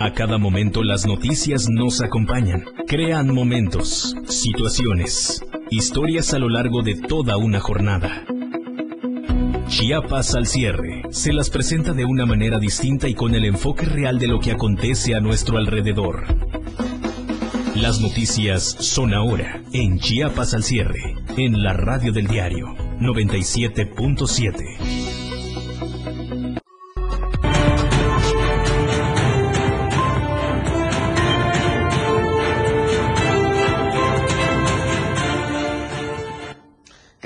[0.00, 6.94] A cada momento las noticias nos acompañan, crean momentos, situaciones, historias a lo largo de
[6.94, 8.24] toda una jornada.
[9.66, 14.20] Chiapas al cierre se las presenta de una manera distinta y con el enfoque real
[14.20, 16.26] de lo que acontece a nuestro alrededor.
[17.74, 22.68] Las noticias son ahora en Chiapas al cierre, en la radio del diario
[23.00, 25.17] 97.7.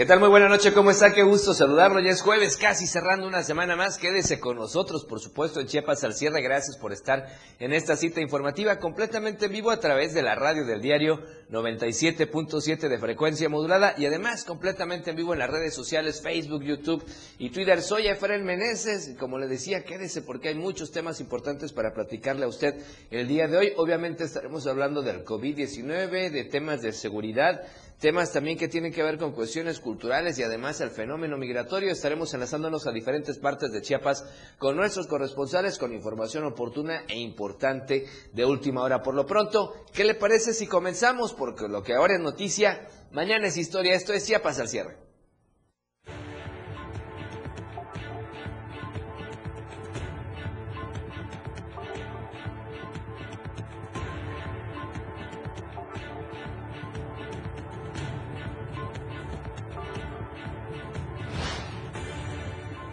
[0.02, 0.18] ¿Qué tal?
[0.18, 1.12] Muy buena noche, ¿cómo está?
[1.14, 2.00] Qué gusto saludarlo.
[2.00, 3.98] Ya es jueves, casi cerrando una semana más.
[3.98, 6.42] Quédese con nosotros, por supuesto, en Chiapas al cierre.
[6.42, 7.28] Gracias por estar
[7.60, 12.88] en esta cita informativa completamente en vivo a través de la radio del diario 97.7
[12.88, 17.04] de frecuencia modulada y además completamente en vivo en las redes sociales Facebook, YouTube
[17.38, 17.80] y Twitter.
[17.80, 22.46] Soy Efraín Meneses y como le decía, quédese porque hay muchos temas importantes para platicarle
[22.46, 22.74] a usted
[23.12, 23.72] el día de hoy.
[23.76, 27.62] Obviamente estaremos hablando del COVID-19, de temas de seguridad
[28.02, 31.92] temas también que tienen que ver con cuestiones culturales y además el fenómeno migratorio.
[31.92, 34.24] Estaremos enlazándonos a diferentes partes de Chiapas
[34.58, 39.04] con nuestros corresponsales con información oportuna e importante de última hora.
[39.04, 41.32] Por lo pronto, ¿qué le parece si comenzamos?
[41.32, 43.94] Porque lo que ahora es noticia, mañana es historia.
[43.94, 45.11] Esto es Chiapas al cierre.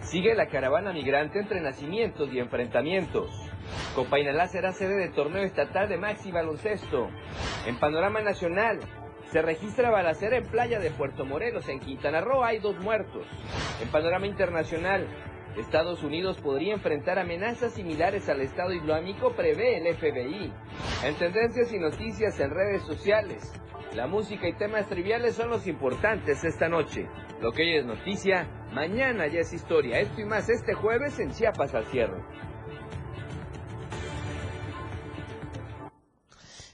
[0.10, 3.30] Sigue la caravana migrante entre nacimientos y enfrentamientos.
[3.94, 7.12] Copainalá será sede del torneo estatal de maxi baloncesto.
[7.68, 8.80] En panorama nacional,
[9.32, 11.70] se registra balacera en playa de Puerto Morelos.
[11.70, 13.28] En Quintana Roo hay dos muertos.
[13.84, 15.06] En panorama internacional,
[15.56, 20.52] Estados Unidos podría enfrentar amenazas similares al Estado Islámico, prevé el FBI.
[21.06, 23.54] En tendencias y noticias en redes sociales,
[23.96, 27.08] la música y temas triviales son los importantes esta noche.
[27.42, 30.00] Lo que hoy es noticia, mañana ya es historia.
[30.00, 32.22] Esto y más este jueves en Chiapas al cierre.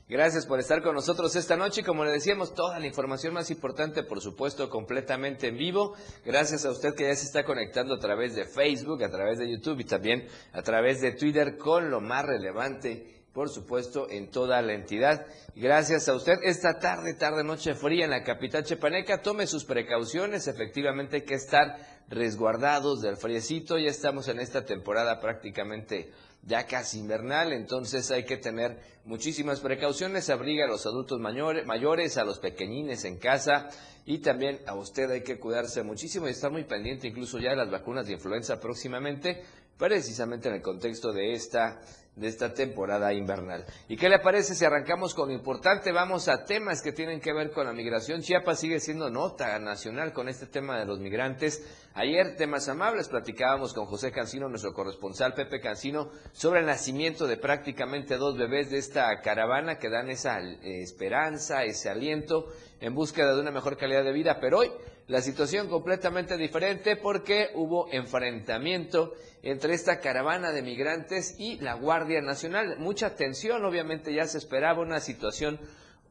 [0.08, 1.84] Gracias por estar con nosotros esta noche.
[1.84, 5.96] Como le decíamos, toda la información más importante, por supuesto, completamente en vivo.
[6.24, 9.50] Gracias a usted que ya se está conectando a través de Facebook, a través de
[9.50, 14.62] YouTube y también a través de Twitter con lo más relevante por supuesto, en toda
[14.62, 15.28] la entidad.
[15.56, 16.36] Gracias a usted.
[16.44, 20.48] Esta tarde, tarde, noche fría en la capital chepaneca, tome sus precauciones.
[20.48, 23.78] Efectivamente, hay que estar resguardados del friecito.
[23.78, 26.14] Ya estamos en esta temporada prácticamente
[26.44, 30.30] ya casi invernal, entonces hay que tener muchísimas precauciones.
[30.30, 33.68] Abriga a los adultos mayores, a los pequeñines en casa
[34.06, 37.58] y también a usted hay que cuidarse muchísimo y estar muy pendiente incluso ya de
[37.58, 39.44] las vacunas de influenza próximamente,
[39.78, 41.82] precisamente en el contexto de esta
[42.16, 43.66] de esta temporada invernal.
[43.90, 45.92] ¿Y qué le parece si arrancamos con lo importante?
[45.92, 48.22] Vamos a temas que tienen que ver con la migración.
[48.22, 51.66] Chiapas sigue siendo nota nacional con este tema de los migrantes.
[51.94, 57.38] Ayer, temas amables, platicábamos con José Cancino, nuestro corresponsal Pepe Cancino, sobre el nacimiento de
[57.38, 62.48] prácticamente dos bebés de esta caravana que dan esa eh, esperanza, ese aliento
[62.80, 64.40] en búsqueda de una mejor calidad de vida.
[64.40, 64.72] Pero hoy
[65.08, 72.22] la situación completamente diferente porque hubo enfrentamiento entre esta caravana de migrantes y la Guardia
[72.22, 72.78] Nacional.
[72.80, 75.60] Mucha tensión, obviamente ya se esperaba una situación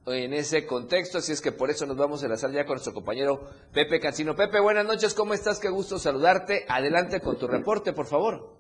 [0.07, 2.93] en ese contexto, así es que por eso nos vamos a enlazar ya con nuestro
[2.93, 4.37] compañero Pepe Cancino.
[4.37, 5.59] Pepe, buenas noches, ¿cómo estás?
[5.59, 6.65] Qué gusto saludarte.
[6.69, 8.55] Adelante con tu reporte, por favor.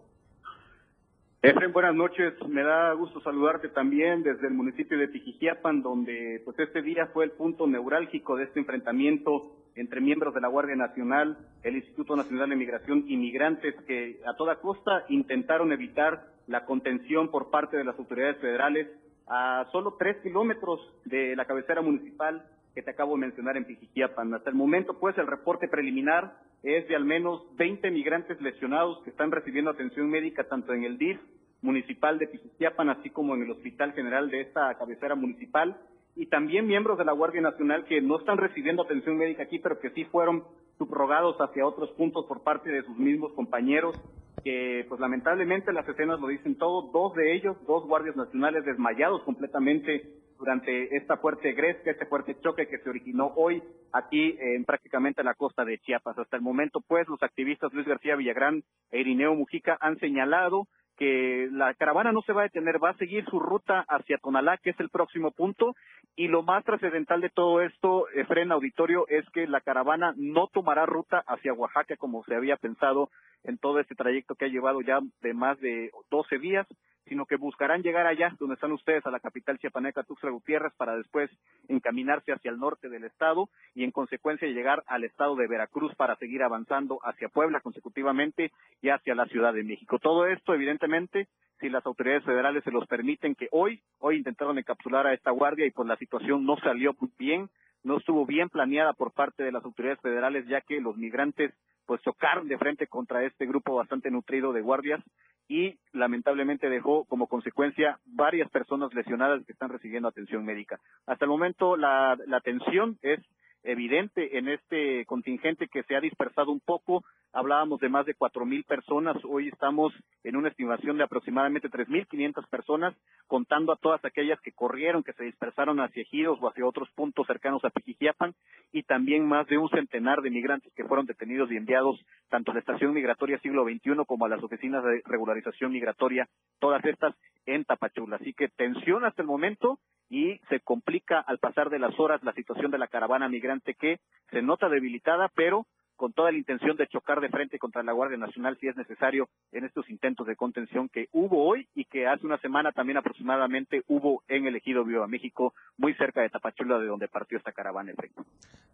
[1.42, 2.32] Efren, buenas noches.
[2.48, 7.26] Me da gusto saludarte también desde el municipio de Tijijiapan, donde pues este día fue
[7.26, 12.50] el punto neurálgico de este enfrentamiento entre miembros de la Guardia Nacional, el Instituto Nacional
[12.50, 17.84] de Migración y migrantes que a toda costa intentaron evitar la contención por parte de
[17.84, 18.88] las autoridades federales
[19.26, 24.34] a solo tres kilómetros de la cabecera municipal que te acabo de mencionar en Pijiquiapan.
[24.34, 29.10] Hasta el momento, pues, el reporte preliminar es de al menos 20 migrantes lesionados que
[29.10, 31.20] están recibiendo atención médica tanto en el DIF
[31.62, 35.78] municipal de Pijiquiapan, así como en el Hospital General de esta cabecera municipal
[36.16, 39.78] y también miembros de la Guardia Nacional que no están recibiendo atención médica aquí, pero
[39.80, 40.44] que sí fueron
[40.78, 44.00] subrogados hacia otros puntos por parte de sus mismos compañeros,
[44.42, 49.22] que pues lamentablemente las escenas lo dicen todo, dos de ellos, dos guardias nacionales desmayados
[49.22, 53.62] completamente durante esta fuerte gresca, este fuerte choque que se originó hoy
[53.92, 56.18] aquí en prácticamente la costa de Chiapas.
[56.18, 61.48] Hasta el momento, pues, los activistas Luis García Villagrán e Irineo Mujica han señalado que
[61.50, 64.70] la caravana no se va a detener, va a seguir su ruta hacia Tonalá, que
[64.70, 65.74] es el próximo punto,
[66.16, 70.86] y lo más trascendental de todo esto, Efren Auditorio, es que la caravana no tomará
[70.86, 73.10] ruta hacia Oaxaca como se había pensado
[73.42, 76.66] en todo este trayecto que ha llevado ya de más de 12 días,
[77.06, 80.96] sino que buscarán llegar allá, donde están ustedes, a la capital chiapaneca, Tuxtla Gutiérrez, para
[80.96, 81.30] después
[81.68, 86.16] encaminarse hacia el norte del estado y en consecuencia llegar al estado de Veracruz para
[86.16, 89.98] seguir avanzando hacia Puebla consecutivamente y hacia la Ciudad de México.
[89.98, 91.28] Todo esto, evidentemente,
[91.60, 95.66] si las autoridades federales se los permiten, que hoy, hoy intentaron encapsular a esta guardia
[95.66, 97.48] y pues la situación no salió bien,
[97.82, 101.52] no estuvo bien planeada por parte de las autoridades federales, ya que los migrantes
[101.86, 105.02] pues chocaron de frente contra este grupo bastante nutrido de guardias
[105.48, 110.80] y lamentablemente dejó como consecuencia varias personas lesionadas que están recibiendo atención médica.
[111.06, 113.20] Hasta el momento la, la atención es
[113.64, 117.02] evidente en este contingente que se ha dispersado un poco.
[117.32, 119.16] Hablábamos de más de cuatro mil personas.
[119.24, 122.94] Hoy estamos en una estimación de aproximadamente tres mil quinientas personas,
[123.26, 127.26] contando a todas aquellas que corrieron, que se dispersaron hacia Ejidos o hacia otros puntos
[127.26, 128.34] cercanos a Pijijiapan,
[128.70, 132.54] y también más de un centenar de migrantes que fueron detenidos y enviados tanto a
[132.54, 136.28] la estación migratoria siglo XXI como a las oficinas de regularización migratoria,
[136.60, 137.14] todas estas
[137.46, 138.16] en Tapachula.
[138.16, 139.78] Así que tensión hasta el momento
[140.08, 144.00] y se complica al pasar de las horas la situación de la caravana migrante que
[144.30, 145.66] se nota debilitada, pero
[145.96, 149.28] con toda la intención de chocar de frente contra la Guardia Nacional si es necesario
[149.52, 153.82] en estos intentos de contención que hubo hoy y que hace una semana también aproximadamente
[153.88, 157.92] hubo en el ejido Viva México, muy cerca de Tapachula, de donde partió esta caravana.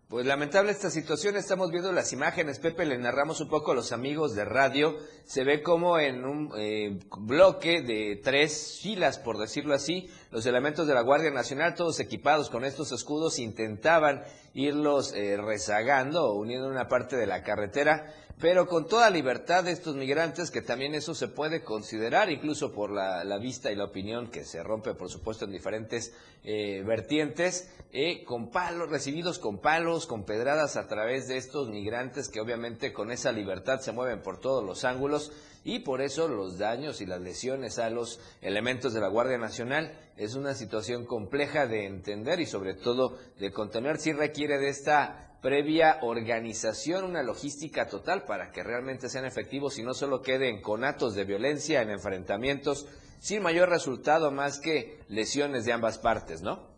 [0.09, 3.93] Pues lamentable esta situación, estamos viendo las imágenes, Pepe, le narramos un poco a los
[3.93, 9.75] amigos de radio, se ve como en un eh, bloque de tres filas, por decirlo
[9.75, 14.23] así, los elementos de la Guardia Nacional, todos equipados con estos escudos, intentaban
[14.55, 19.73] irlos eh, rezagando o uniendo una parte de la carretera, pero con toda libertad de
[19.73, 24.31] estos migrantes, que también eso se puede considerar, incluso por la, vista y la opinión
[24.31, 30.07] que se rompe, por supuesto, en diferentes eh, vertientes, eh, con palos, recibidos con palos,
[30.07, 34.39] con pedradas a través de estos migrantes que obviamente con esa libertad se mueven por
[34.39, 35.33] todos los ángulos
[35.65, 39.93] y por eso los daños y las lesiones a los elementos de la Guardia Nacional
[40.17, 45.39] es una situación compleja de entender y sobre todo de contener si requiere de esta
[45.43, 50.85] previa organización, una logística total para que realmente sean efectivos y no solo queden con
[50.85, 52.87] actos de violencia, en enfrentamientos,
[53.21, 56.70] sin mayor resultado más que lesiones de ambas partes, ¿no?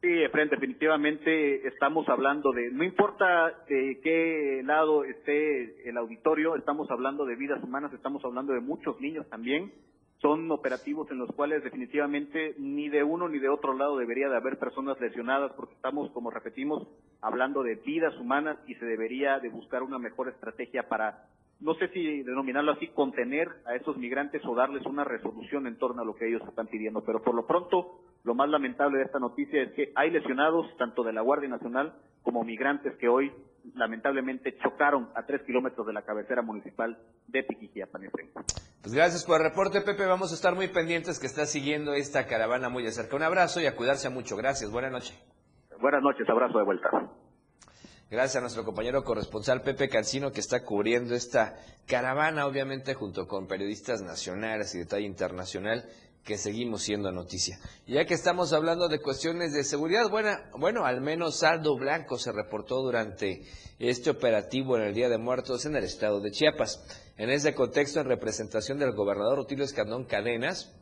[0.00, 6.90] Sí, Efren, definitivamente estamos hablando de, no importa de qué lado esté el auditorio, estamos
[6.90, 9.70] hablando de vidas humanas, estamos hablando de muchos niños también,
[10.22, 14.36] son operativos en los cuales definitivamente ni de uno ni de otro lado debería de
[14.36, 16.88] haber personas lesionadas porque estamos, como repetimos,
[17.20, 21.26] hablando de vidas humanas y se debería de buscar una mejor estrategia para,
[21.60, 26.02] no sé si denominarlo así, contener a esos migrantes o darles una resolución en torno
[26.02, 27.02] a lo que ellos están pidiendo.
[27.04, 31.02] Pero por lo pronto, lo más lamentable de esta noticia es que hay lesionados tanto
[31.02, 33.30] de la Guardia Nacional como migrantes que hoy
[33.74, 36.96] lamentablemente chocaron a tres kilómetros de la cabecera municipal
[37.28, 38.08] de Piquiquiapan.
[38.80, 40.06] Pues gracias por el reporte, Pepe.
[40.06, 43.16] Vamos a estar muy pendientes que está siguiendo esta caravana muy de cerca.
[43.16, 44.36] Un abrazo y a cuidarse mucho.
[44.36, 44.70] Gracias.
[44.70, 45.14] Buenas noches.
[45.78, 46.28] Buenas noches.
[46.28, 46.88] Abrazo de vuelta.
[48.10, 51.54] Gracias a nuestro compañero corresponsal Pepe Cancino que está cubriendo esta
[51.86, 55.88] caravana, obviamente junto con periodistas nacionales y de talla internacional
[56.24, 57.60] que seguimos siendo noticia.
[57.86, 62.32] Ya que estamos hablando de cuestiones de seguridad, bueno, bueno, al menos saldo blanco se
[62.32, 63.44] reportó durante
[63.78, 66.82] este operativo en el Día de Muertos en el estado de Chiapas.
[67.16, 70.74] En ese contexto, en representación del gobernador Rutilio Escandón Cadenas,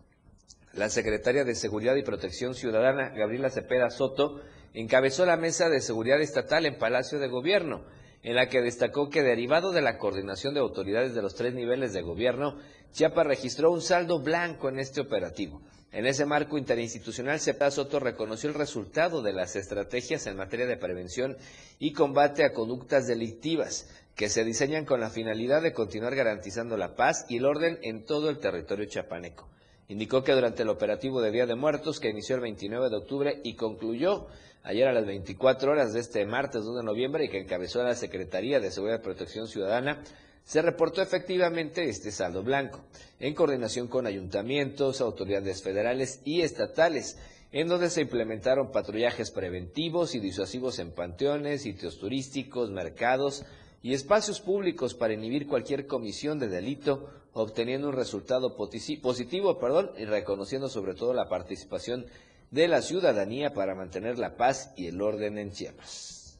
[0.78, 4.40] la secretaria de Seguridad y Protección Ciudadana, Gabriela Cepeda Soto,
[4.74, 7.84] encabezó la mesa de seguridad estatal en Palacio de Gobierno
[8.22, 11.92] en la que destacó que derivado de la coordinación de autoridades de los tres niveles
[11.92, 12.58] de gobierno,
[12.92, 15.62] Chiapas registró un saldo blanco en este operativo.
[15.92, 20.76] En ese marco interinstitucional, Cepeda Soto reconoció el resultado de las estrategias en materia de
[20.76, 21.36] prevención
[21.78, 26.96] y combate a conductas delictivas, que se diseñan con la finalidad de continuar garantizando la
[26.96, 29.48] paz y el orden en todo el territorio chapaneco.
[29.88, 33.40] Indicó que durante el operativo de Día de Muertos, que inició el 29 de octubre
[33.42, 34.26] y concluyó
[34.62, 37.94] ayer a las 24 horas de este martes 2 de noviembre y que encabezó la
[37.94, 40.02] Secretaría de Seguridad y Protección Ciudadana,
[40.44, 42.80] se reportó efectivamente este saldo blanco,
[43.18, 47.18] en coordinación con ayuntamientos, autoridades federales y estatales,
[47.50, 53.46] en donde se implementaron patrullajes preventivos y disuasivos en panteones, sitios turísticos, mercados
[53.82, 60.04] y espacios públicos para inhibir cualquier comisión de delito, obteniendo un resultado positivo perdón, y
[60.04, 62.06] reconociendo sobre todo la participación
[62.50, 66.38] de la ciudadanía para mantener la paz y el orden en Chiapas.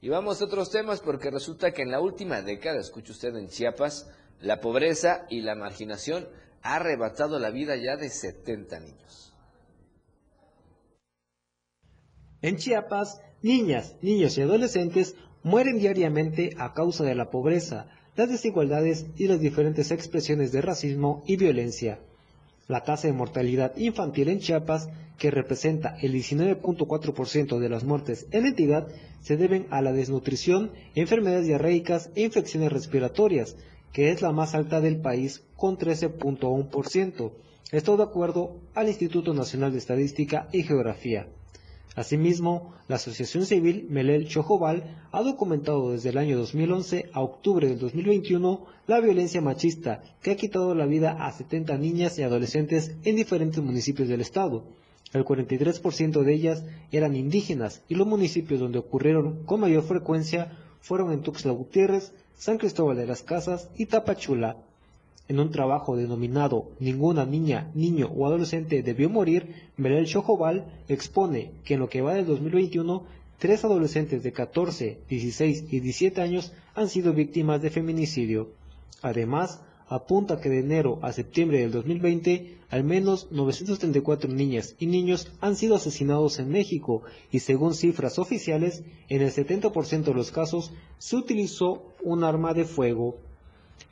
[0.00, 3.48] Y vamos a otros temas porque resulta que en la última década, escuche usted en
[3.48, 4.08] Chiapas,
[4.40, 6.28] la pobreza y la marginación
[6.62, 9.32] ha arrebatado la vida ya de 70 niños.
[12.42, 15.16] En Chiapas, niñas, niños y adolescentes
[15.46, 17.86] mueren diariamente a causa de la pobreza,
[18.16, 22.00] las desigualdades y las diferentes expresiones de racismo y violencia.
[22.66, 24.88] La tasa de mortalidad infantil en Chiapas,
[25.18, 28.88] que representa el 19.4% de las muertes en la entidad,
[29.20, 33.54] se deben a la desnutrición, enfermedades diarreicas e infecciones respiratorias,
[33.92, 37.30] que es la más alta del país con 13.1%.
[37.70, 41.28] Esto de acuerdo al Instituto Nacional de Estadística y Geografía.
[41.96, 47.78] Asimismo, la Asociación Civil Melel Chojobal ha documentado desde el año 2011 a octubre del
[47.78, 53.16] 2021 la violencia machista que ha quitado la vida a 70 niñas y adolescentes en
[53.16, 54.64] diferentes municipios del estado.
[55.14, 61.12] El 43% de ellas eran indígenas y los municipios donde ocurrieron con mayor frecuencia fueron
[61.12, 64.58] en Tuxtla Gutiérrez, San Cristóbal de las Casas y Tapachula.
[65.28, 71.74] En un trabajo denominado Ninguna niña, niño o adolescente debió morir, Belel Chojobal expone que
[71.74, 73.04] en lo que va del 2021,
[73.38, 78.50] tres adolescentes de 14, 16 y 17 años han sido víctimas de feminicidio.
[79.02, 85.30] Además, apunta que de enero a septiembre del 2020, al menos 934 niñas y niños
[85.40, 90.72] han sido asesinados en México y según cifras oficiales, en el 70% de los casos
[90.98, 93.16] se utilizó un arma de fuego.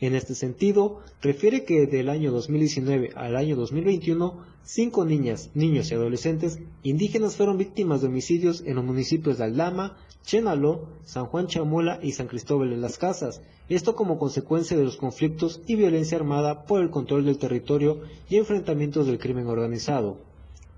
[0.00, 5.94] En este sentido, refiere que del año 2019 al año 2021, cinco niñas, niños y
[5.94, 12.00] adolescentes indígenas fueron víctimas de homicidios en los municipios de Aldama, Chenaló, San Juan Chamula
[12.02, 16.64] y San Cristóbal de las Casas, esto como consecuencia de los conflictos y violencia armada
[16.64, 20.18] por el control del territorio y enfrentamientos del crimen organizado.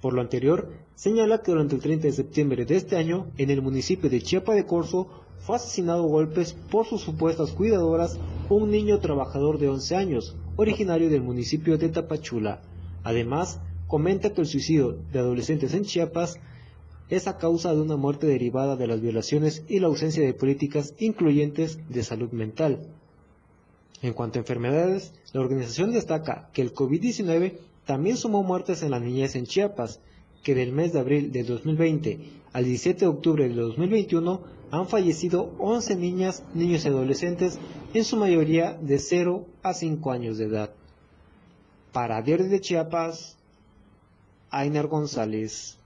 [0.01, 3.63] Por lo anterior, señala que durante el 30 de septiembre de este año, en el
[3.63, 5.09] municipio de Chiapa de Corzo,
[5.39, 11.11] fue asesinado a golpes por sus supuestas cuidadoras un niño trabajador de 11 años, originario
[11.11, 12.63] del municipio de Tapachula.
[13.05, 16.39] Además, comenta que el suicidio de adolescentes en Chiapas
[17.09, 20.95] es a causa de una muerte derivada de las violaciones y la ausencia de políticas
[20.99, 22.87] incluyentes de salud mental.
[24.03, 29.01] En cuanto a enfermedades, la organización destaca que el COVID-19 también sumó muertes en la
[29.01, 30.01] niñez en Chiapas,
[30.47, 32.21] que del mes de abril de 2020
[32.53, 37.59] al 17 de octubre de 2021 han fallecido 11 niñas, niños y adolescentes,
[37.93, 40.71] en su mayoría de 0 a 5 años de edad.
[41.91, 43.37] Para Diario de Chiapas,
[44.51, 45.79] Ainer González.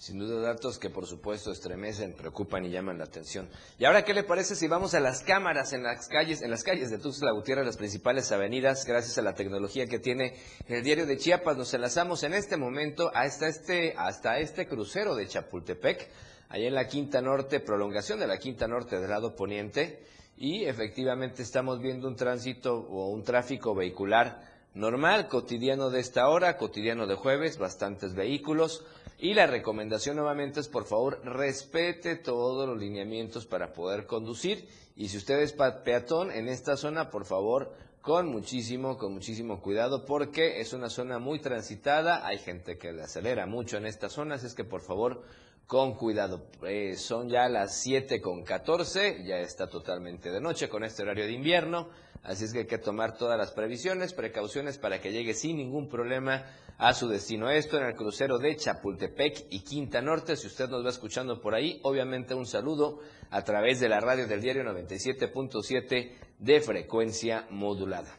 [0.00, 3.50] Sin duda datos que por supuesto estremecen, preocupan y llaman la atención.
[3.78, 6.64] Y ahora, ¿qué le parece si vamos a las cámaras en las calles, en las
[6.64, 10.36] calles de Tuxtla Gutiérrez, las principales avenidas, gracias a la tecnología que tiene
[10.68, 11.58] el diario de Chiapas?
[11.58, 16.08] Nos enlazamos en este momento hasta este, hasta este crucero de Chapultepec,
[16.48, 20.02] allá en la Quinta Norte, prolongación de la Quinta Norte del lado poniente,
[20.38, 26.56] y efectivamente estamos viendo un tránsito o un tráfico vehicular normal, cotidiano de esta hora,
[26.56, 28.84] cotidiano de jueves, bastantes vehículos.
[29.18, 34.66] Y la recomendación nuevamente es, por favor, respete todos los lineamientos para poder conducir.
[34.96, 40.06] Y si usted es peatón en esta zona, por favor, con muchísimo, con muchísimo cuidado,
[40.06, 42.26] porque es una zona muy transitada.
[42.26, 45.22] Hay gente que le acelera mucho en esta zona, así es que por favor,
[45.66, 46.46] con cuidado.
[46.66, 51.26] Eh, son ya las 7 con 14, ya está totalmente de noche con este horario
[51.26, 51.88] de invierno.
[52.22, 55.88] Así es que hay que tomar todas las previsiones, precauciones para que llegue sin ningún
[55.88, 56.44] problema
[56.76, 57.50] a su destino.
[57.50, 60.36] Esto en el crucero de Chapultepec y Quinta Norte.
[60.36, 63.00] Si usted nos va escuchando por ahí, obviamente un saludo
[63.30, 68.18] a través de la radio del diario 97.7 de frecuencia modulada.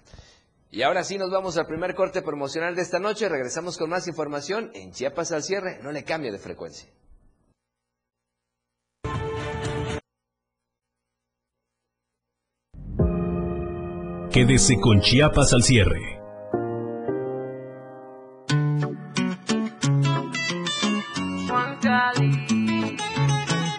[0.72, 3.30] Y ahora sí nos vamos al primer corte promocional de esta noche.
[3.30, 5.80] Regresamos con más información en Chiapas al cierre.
[5.84, 6.90] No le cambie de frecuencia.
[14.32, 16.22] Quédese con Chiapas al cierre.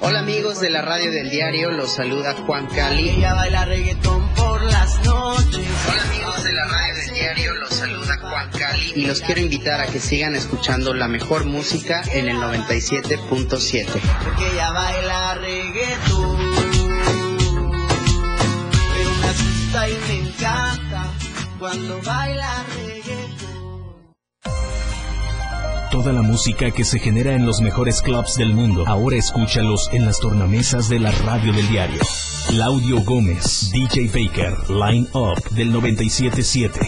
[0.00, 3.09] Hola amigos de la radio del diario, los saluda Juan Cali.
[3.09, 5.66] Ella baila reggaetón por las noches.
[5.90, 9.80] Hola amigos de la radio del diario, los saluda Juan Cali y los quiero invitar
[9.80, 13.87] a que sigan escuchando la mejor música en el 97.7.
[14.23, 16.51] Porque ella baila reggaetón.
[19.88, 21.12] Y me encanta
[21.58, 23.52] cuando baila reggaetón.
[25.90, 30.06] Toda la música que se genera en los mejores clubs del mundo, ahora escúchalos en
[30.06, 32.00] las tornamesas de la radio del diario.
[32.48, 36.80] Claudio Gómez, DJ Baker, Line Up del 977.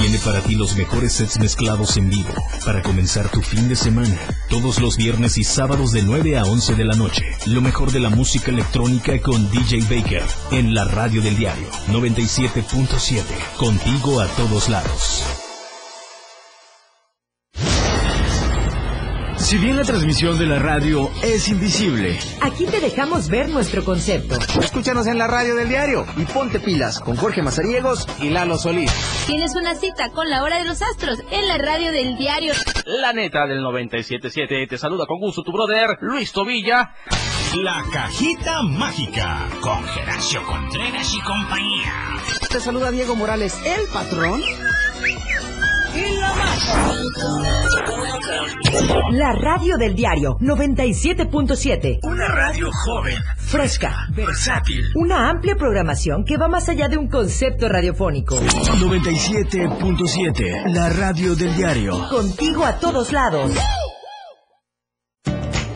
[0.00, 2.32] Tiene para ti los mejores sets mezclados en vivo
[2.64, 4.18] para comenzar tu fin de semana.
[4.48, 7.22] Todos los viernes y sábados de 9 a 11 de la noche.
[7.44, 13.24] Lo mejor de la música electrónica con DJ Baker en la radio del diario 97.7.
[13.58, 15.39] Contigo a todos lados.
[19.50, 24.38] Si bien la transmisión de la radio es invisible, aquí te dejamos ver nuestro concepto.
[24.60, 28.92] Escúchanos en la radio del diario y ponte pilas con Jorge Mazariegos y Lalo Solís.
[29.26, 32.54] Tienes una cita con la hora de los astros en la radio del diario.
[32.84, 36.94] La neta del 977 te saluda con gusto tu brother Luis Tobilla.
[37.56, 41.92] La cajita mágica con Geracio Contreras y compañía.
[42.52, 44.42] Te saluda Diego Morales, el patrón.
[49.12, 51.98] La radio del diario 97.7.
[52.02, 54.84] Una radio joven, fresca, versátil.
[54.94, 58.36] Una amplia programación que va más allá de un concepto radiofónico.
[58.36, 60.72] 97.7.
[60.72, 62.08] La radio del diario.
[62.08, 63.52] Contigo a todos lados.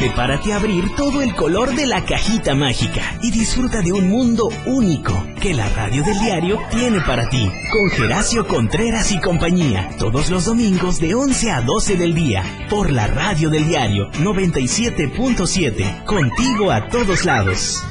[0.00, 4.48] Prepárate a abrir todo el color de la cajita mágica y disfruta de un mundo
[4.64, 7.52] único que la radio del diario tiene para ti.
[7.70, 12.90] Con Geracio Contreras y compañía, todos los domingos de 11 a 12 del día, por
[12.90, 17.84] la radio del diario 97.7, contigo a todos lados.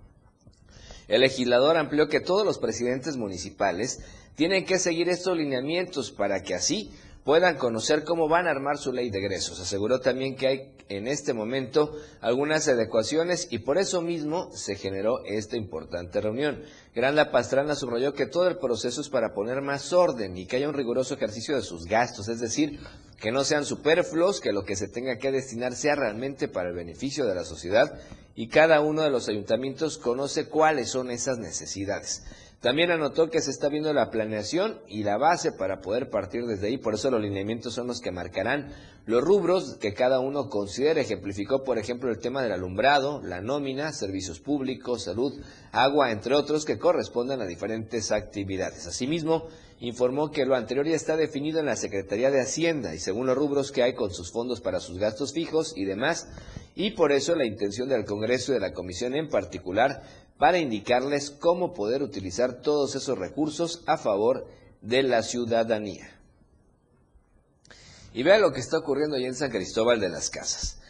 [1.09, 4.01] El legislador amplió que todos los presidentes municipales
[4.37, 6.91] tienen que seguir estos lineamientos para que así
[7.25, 9.59] puedan conocer cómo van a armar su ley de egresos.
[9.59, 15.25] Aseguró también que hay en este momento algunas adecuaciones y por eso mismo se generó
[15.25, 16.63] esta importante reunión.
[16.95, 20.69] Granda Pastrana subrayó que todo el proceso es para poner más orden y que haya
[20.69, 22.79] un riguroso ejercicio de sus gastos, es decir,
[23.19, 26.75] que no sean superfluos, que lo que se tenga que destinar sea realmente para el
[26.75, 27.99] beneficio de la sociedad
[28.35, 32.25] y cada uno de los ayuntamientos conoce cuáles son esas necesidades.
[32.65, 36.69] También anotó que se está viendo la planeación y la base para poder partir desde
[36.69, 38.73] ahí, por eso los lineamientos son los que marcarán
[39.05, 41.03] los rubros que cada uno considere.
[41.03, 45.35] Ejemplificó, por ejemplo, el tema del alumbrado, la nómina, servicios públicos, salud,
[45.73, 48.87] agua, entre otros, que correspondan a diferentes actividades.
[48.87, 49.47] Asimismo,
[49.81, 53.37] informó que lo anterior ya está definido en la Secretaría de Hacienda y según los
[53.37, 56.29] rubros que hay con sus fondos para sus gastos fijos y demás,
[56.75, 60.03] y por eso la intención del Congreso y de la Comisión en particular
[60.39, 64.47] para indicarles cómo poder utilizar todos esos recursos a favor
[64.81, 66.11] de la ciudadanía.
[68.13, 70.81] Y vea lo que está ocurriendo allá en San Cristóbal de las Casas.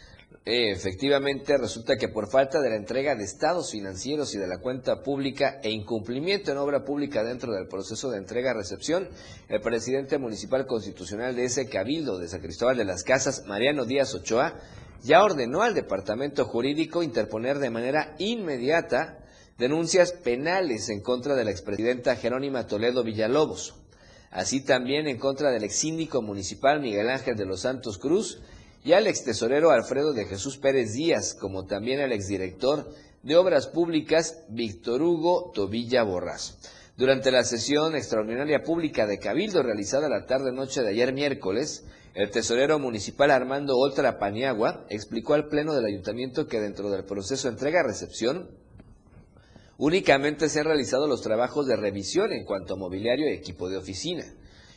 [0.47, 5.01] Efectivamente, resulta que por falta de la entrega de estados financieros y de la cuenta
[5.01, 9.09] pública e incumplimiento en obra pública dentro del proceso de entrega-recepción,
[9.49, 14.13] el presidente municipal constitucional de ese cabildo de San Cristóbal de las Casas, Mariano Díaz
[14.13, 14.53] Ochoa,
[15.01, 19.24] ya ordenó al departamento jurídico interponer de manera inmediata
[19.57, 23.75] denuncias penales en contra de la expresidenta Jerónima Toledo Villalobos,
[24.29, 28.41] así también en contra del ex síndico municipal Miguel Ángel de los Santos Cruz
[28.83, 33.67] y al ex tesorero Alfredo de Jesús Pérez Díaz, como también al exdirector de Obras
[33.67, 36.57] Públicas Víctor Hugo Tobilla Borras.
[36.97, 42.77] Durante la sesión extraordinaria pública de Cabildo realizada la tarde-noche de ayer miércoles, el tesorero
[42.77, 48.49] municipal Armando Oltra Paniagua explicó al Pleno del Ayuntamiento que dentro del proceso entrega-recepción
[49.77, 53.77] Únicamente se han realizado los trabajos de revisión en cuanto a mobiliario y equipo de
[53.77, 54.23] oficina.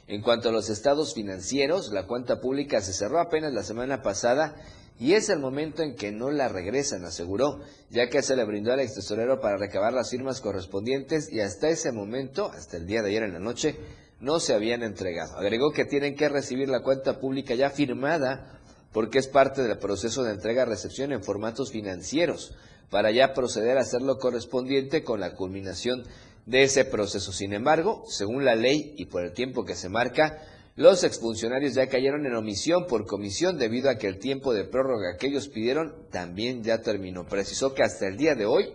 [0.09, 4.57] En cuanto a los estados financieros, la cuenta pública se cerró apenas la semana pasada
[4.99, 8.73] y es el momento en que no la regresan, aseguró, ya que se le brindó
[8.73, 13.03] al ex tesorero para recabar las firmas correspondientes y hasta ese momento, hasta el día
[13.03, 13.77] de ayer en la noche,
[14.19, 15.37] no se habían entregado.
[15.37, 18.59] Agregó que tienen que recibir la cuenta pública ya firmada
[18.93, 22.57] porque es parte del proceso de entrega-recepción en formatos financieros
[22.91, 26.05] para ya proceder a hacer lo correspondiente con la culminación
[26.47, 27.33] de ese proceso.
[27.33, 30.39] Sin embargo, según la ley y por el tiempo que se marca,
[30.79, 35.17] Los exfuncionarios ya cayeron en omisión por comisión debido a que el tiempo de prórroga
[35.19, 37.27] que ellos pidieron también ya terminó.
[37.27, 38.75] Precisó que hasta el día de hoy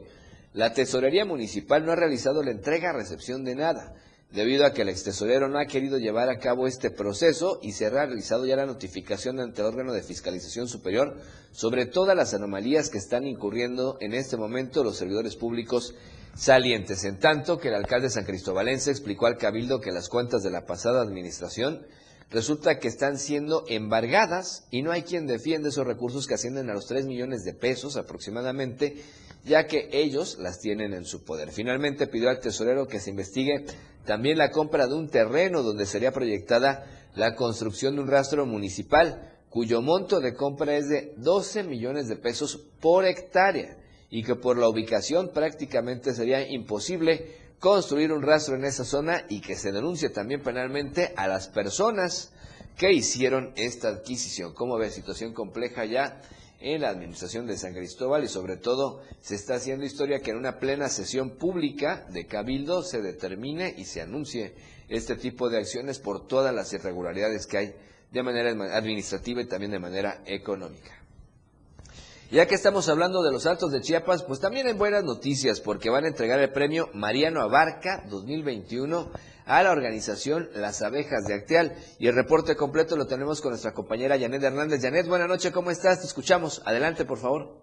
[0.52, 3.96] la Tesorería Municipal no ha realizado la entrega-recepción de nada,
[4.34, 7.86] debido a que el extesorero no ha querido llevar a cabo este proceso y se
[7.86, 11.16] ha realizado ya la notificación ante el órgano de fiscalización superior
[11.52, 15.94] sobre todas las anomalías que están incurriendo en este momento los servidores públicos
[16.36, 17.04] salientes.
[17.04, 20.66] En tanto que el alcalde San Cristobalense explicó al Cabildo que las cuentas de la
[20.66, 21.86] pasada administración
[22.32, 26.74] resulta que están siendo embargadas y no hay quien defiende esos recursos que ascienden a
[26.74, 28.96] los 3 millones de pesos aproximadamente,
[29.44, 31.52] ya que ellos las tienen en su poder.
[31.52, 33.66] Finalmente pidió al tesorero que se investigue
[34.06, 39.34] también la compra de un terreno donde sería proyectada la construcción de un rastro municipal,
[39.50, 43.78] cuyo monto de compra es de 12 millones de pesos por hectárea
[44.10, 49.42] y que por la ubicación prácticamente sería imposible construir un rastro en esa zona y
[49.42, 52.34] que se denuncie también penalmente a las personas
[52.78, 54.54] que hicieron esta adquisición.
[54.54, 54.90] ¿Cómo ve?
[54.90, 56.22] Situación compleja ya
[56.64, 60.38] en la administración de San Cristóbal y sobre todo se está haciendo historia que en
[60.38, 64.56] una plena sesión pública de Cabildo se determine y se anuncie
[64.88, 67.76] este tipo de acciones por todas las irregularidades que hay
[68.12, 71.04] de manera administrativa y también de manera económica.
[72.32, 75.90] Ya que estamos hablando de los Altos de Chiapas, pues también hay buenas noticias porque
[75.90, 79.12] van a entregar el premio Mariano Abarca 2021
[79.46, 81.72] a la organización Las Abejas de Acteal.
[82.00, 84.82] Y el reporte completo lo tenemos con nuestra compañera Janet Hernández.
[84.82, 86.02] Janet, buenas noches, ¿cómo estás?
[86.02, 86.62] Te escuchamos.
[86.66, 87.62] Adelante, por favor.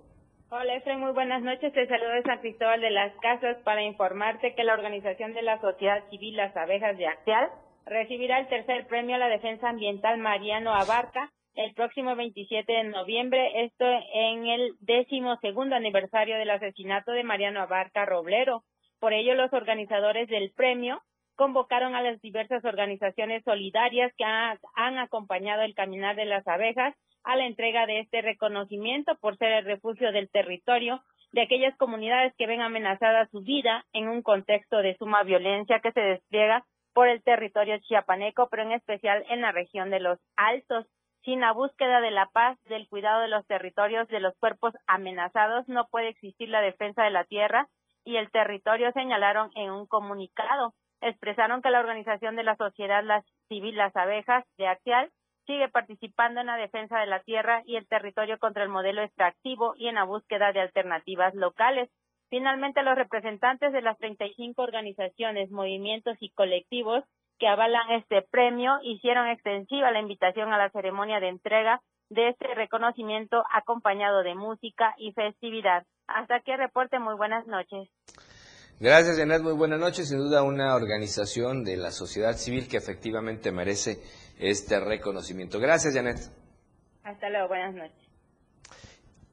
[0.50, 1.72] Hola, Efraín, muy buenas noches.
[1.72, 5.60] Te saludo de San Cristóbal de las Casas para informarte que la organización de la
[5.60, 7.48] sociedad civil Las Abejas de Acteal
[7.86, 13.64] recibirá el tercer premio a la defensa ambiental Mariano Abarca el próximo 27 de noviembre,
[13.64, 18.62] esto en el décimo segundo aniversario del asesinato de Mariano Abarca Roblero.
[18.98, 21.02] Por ello, los organizadores del premio
[21.40, 27.34] convocaron a las diversas organizaciones solidarias que han acompañado el caminar de las abejas a
[27.34, 31.00] la entrega de este reconocimiento por ser el refugio del territorio
[31.32, 35.92] de aquellas comunidades que ven amenazada su vida en un contexto de suma violencia que
[35.92, 40.84] se despliega por el territorio chiapaneco, pero en especial en la región de los Altos.
[41.24, 45.66] Sin la búsqueda de la paz, del cuidado de los territorios, de los cuerpos amenazados,
[45.68, 47.66] no puede existir la defensa de la tierra
[48.04, 50.74] y el territorio, señalaron en un comunicado.
[51.00, 53.04] Expresaron que la organización de la sociedad
[53.48, 55.10] civil Las Abejas de Axial
[55.46, 59.74] sigue participando en la defensa de la tierra y el territorio contra el modelo extractivo
[59.76, 61.90] y en la búsqueda de alternativas locales.
[62.28, 67.02] Finalmente, los representantes de las 35 organizaciones, movimientos y colectivos
[67.40, 72.54] que avalan este premio hicieron extensiva la invitación a la ceremonia de entrega de este
[72.54, 75.84] reconocimiento acompañado de música y festividad.
[76.06, 77.88] Hasta aquí el reporte, muy buenas noches.
[78.80, 80.08] Gracias, Janet, muy buenas noches.
[80.08, 84.00] Sin duda una organización de la sociedad civil que efectivamente merece
[84.38, 85.60] este reconocimiento.
[85.60, 86.16] Gracias, Janet.
[87.02, 88.08] Hasta luego, buenas noches.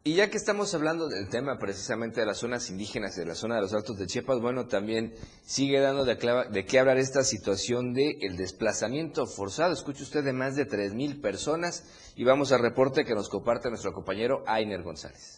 [0.03, 3.35] Y ya que estamos hablando del tema precisamente de las zonas indígenas y de la
[3.35, 5.13] zona de los Altos de Chiapas, bueno, también
[5.45, 6.15] sigue dando de,
[6.51, 9.71] de qué hablar esta situación del el desplazamiento forzado.
[9.71, 13.93] Escuche usted de más de 3.000 personas y vamos al reporte que nos comparte nuestro
[13.93, 15.36] compañero Ainer González.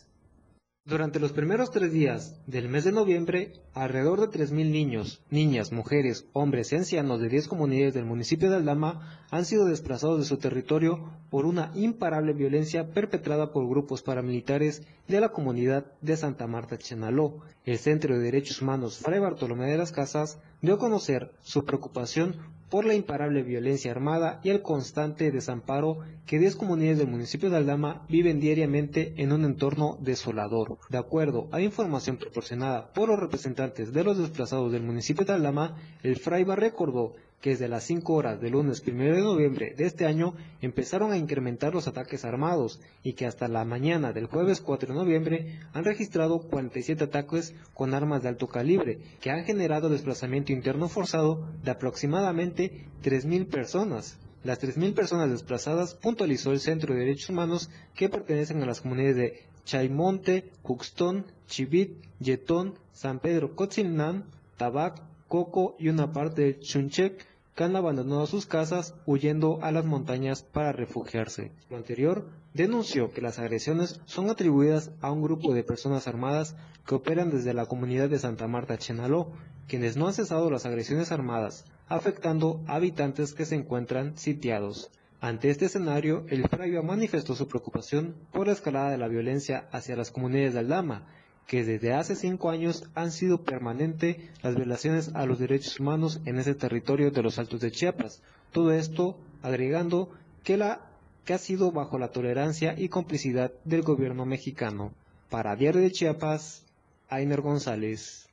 [0.89, 6.25] Durante los primeros tres días del mes de noviembre, alrededor de 3.000 niños, niñas, mujeres,
[6.33, 10.37] hombres y ancianos de 10 comunidades del municipio de Aldama han sido desplazados de su
[10.37, 16.79] territorio por una imparable violencia perpetrada por grupos paramilitares de la comunidad de Santa Marta
[16.79, 17.41] Chenaló.
[17.65, 22.35] El Centro de Derechos Humanos Fray Bartolomé de las Casas dio a conocer su preocupación
[22.69, 27.57] por la imparable violencia armada y el constante desamparo que 10 comunidades del municipio de
[27.57, 30.77] Aldama viven diariamente en un entorno desolador.
[30.89, 35.77] De acuerdo a información proporcionada por los representantes de los desplazados del municipio de Aldama,
[36.03, 40.05] el Fraiba recordó que desde las 5 horas del lunes 1 de noviembre de este
[40.05, 44.93] año empezaron a incrementar los ataques armados y que hasta la mañana del jueves 4
[44.93, 50.51] de noviembre han registrado 47 ataques con armas de alto calibre que han generado desplazamiento
[50.51, 54.17] interno forzado de aproximadamente 3.000 personas.
[54.43, 59.15] Las 3.000 personas desplazadas puntualizó el Centro de Derechos Humanos que pertenecen a las comunidades
[59.17, 64.25] de Chaimonte, Cuxtón, Chivit, Yetón, San Pedro Cotzilnán,
[64.57, 67.28] Tabac, Coco y una parte de Chunchek
[67.59, 71.51] que han abandonado sus casas huyendo a las montañas para refugiarse.
[71.69, 76.55] Lo anterior denunció que las agresiones son atribuidas a un grupo de personas armadas
[76.87, 79.33] que operan desde la comunidad de Santa Marta Chenaló,
[79.67, 84.89] quienes no han cesado las agresiones armadas, afectando a habitantes que se encuentran sitiados.
[85.19, 89.97] Ante este escenario, el fraile manifestó su preocupación por la escalada de la violencia hacia
[89.97, 91.07] las comunidades de Aldama,
[91.49, 96.37] que desde hace cinco años han sido permanentes las violaciones a los derechos humanos en
[96.37, 98.21] ese territorio de los Altos de Chiapas.
[98.51, 100.11] Todo esto agregando
[100.43, 100.91] que, la,
[101.25, 104.93] que ha sido bajo la tolerancia y complicidad del gobierno mexicano.
[105.31, 106.65] Para Diario de Chiapas,
[107.09, 108.27] Ainer González.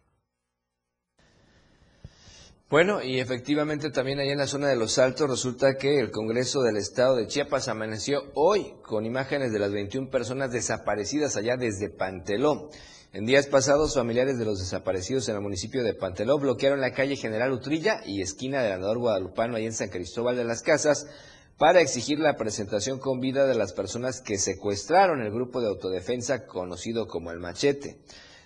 [2.68, 6.61] Bueno, y efectivamente también allá en la zona de los Altos resulta que el Congreso
[6.61, 11.88] del Estado de Chiapas amaneció hoy con imágenes de las 21 personas desaparecidas allá desde
[11.88, 12.68] Panteló.
[13.12, 17.16] En días pasados, familiares de los desaparecidos en el municipio de Panteló bloquearon la calle
[17.16, 21.07] General Utrilla y esquina del andador guadalupano ahí en San Cristóbal de las Casas
[21.57, 26.47] para exigir la presentación con vida de las personas que secuestraron el grupo de autodefensa
[26.47, 27.99] conocido como el Machete.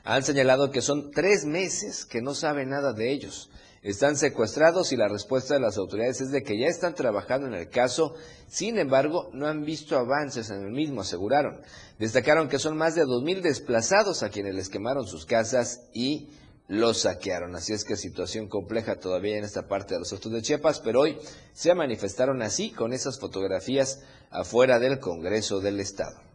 [0.04, 3.50] Han señalado que son tres meses que no saben nada de ellos
[3.82, 7.54] están secuestrados y la respuesta de las autoridades es de que ya están trabajando en
[7.54, 8.14] el caso,
[8.46, 11.60] sin embargo, no han visto avances en el mismo, aseguraron.
[11.98, 16.28] Destacaron que son más de 2.000 desplazados a quienes les quemaron sus casas y
[16.68, 17.56] los saquearon.
[17.56, 21.00] Así es que situación compleja todavía en esta parte de los Altos de Chiapas, pero
[21.00, 21.18] hoy
[21.54, 26.29] se manifestaron así con esas fotografías afuera del Congreso del Estado.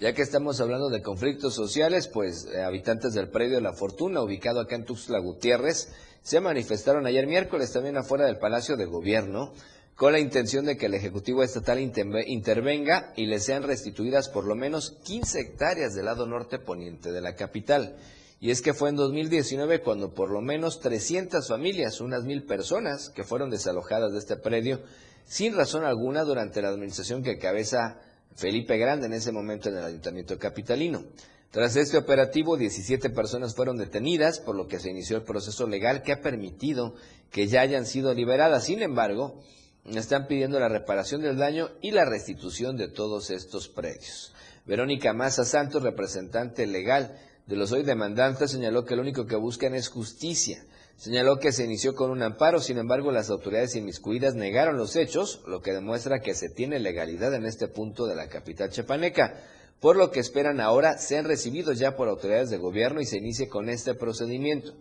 [0.00, 4.60] Ya que estamos hablando de conflictos sociales, pues eh, habitantes del predio La Fortuna, ubicado
[4.60, 5.88] acá en Tuxtla Gutiérrez,
[6.22, 9.52] se manifestaron ayer miércoles también afuera del Palacio de Gobierno
[9.96, 14.54] con la intención de que el Ejecutivo Estatal intervenga y les sean restituidas por lo
[14.54, 17.96] menos 15 hectáreas del lado norte poniente de la capital.
[18.38, 23.10] Y es que fue en 2019 cuando por lo menos 300 familias, unas mil personas,
[23.10, 24.80] que fueron desalojadas de este predio
[25.24, 27.98] sin razón alguna durante la administración que cabeza
[28.38, 31.02] Felipe Grande en ese momento en el Ayuntamiento Capitalino.
[31.50, 36.02] Tras este operativo, 17 personas fueron detenidas, por lo que se inició el proceso legal
[36.02, 36.94] que ha permitido
[37.32, 38.66] que ya hayan sido liberadas.
[38.66, 39.42] Sin embargo,
[39.86, 44.32] están pidiendo la reparación del daño y la restitución de todos estos predios.
[44.66, 49.74] Verónica Maza Santos, representante legal de los hoy demandantes, señaló que lo único que buscan
[49.74, 50.64] es justicia
[50.98, 55.40] Señaló que se inició con un amparo, sin embargo las autoridades inmiscuidas negaron los hechos,
[55.46, 59.40] lo que demuestra que se tiene legalidad en este punto de la capital chepaneca,
[59.78, 63.48] por lo que esperan ahora sean recibidos ya por autoridades de gobierno y se inicie
[63.48, 64.72] con este procedimiento.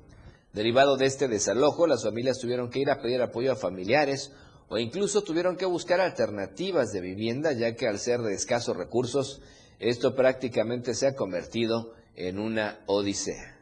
[0.54, 4.32] Derivado de este desalojo, las familias tuvieron que ir a pedir apoyo a familiares
[4.70, 9.40] o incluso tuvieron que buscar alternativas de vivienda, ya que al ser de escasos recursos,
[9.78, 13.57] esto prácticamente se ha convertido en una odisea.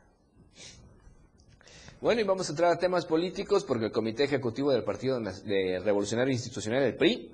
[2.05, 6.31] Bueno, y vamos a entrar a temas políticos porque el Comité Ejecutivo del Partido Revolucionario
[6.31, 7.31] Institucional, el PRI,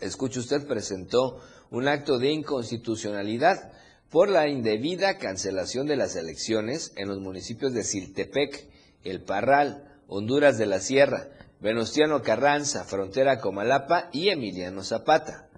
[0.00, 1.38] escuche usted, presentó
[1.70, 3.70] un acto de inconstitucionalidad
[4.10, 8.68] por la indebida cancelación de las elecciones en los municipios de Siltepec,
[9.04, 11.28] El Parral, Honduras de la Sierra,
[11.60, 15.48] Venustiano Carranza, Frontera Comalapa y Emiliano Zapata.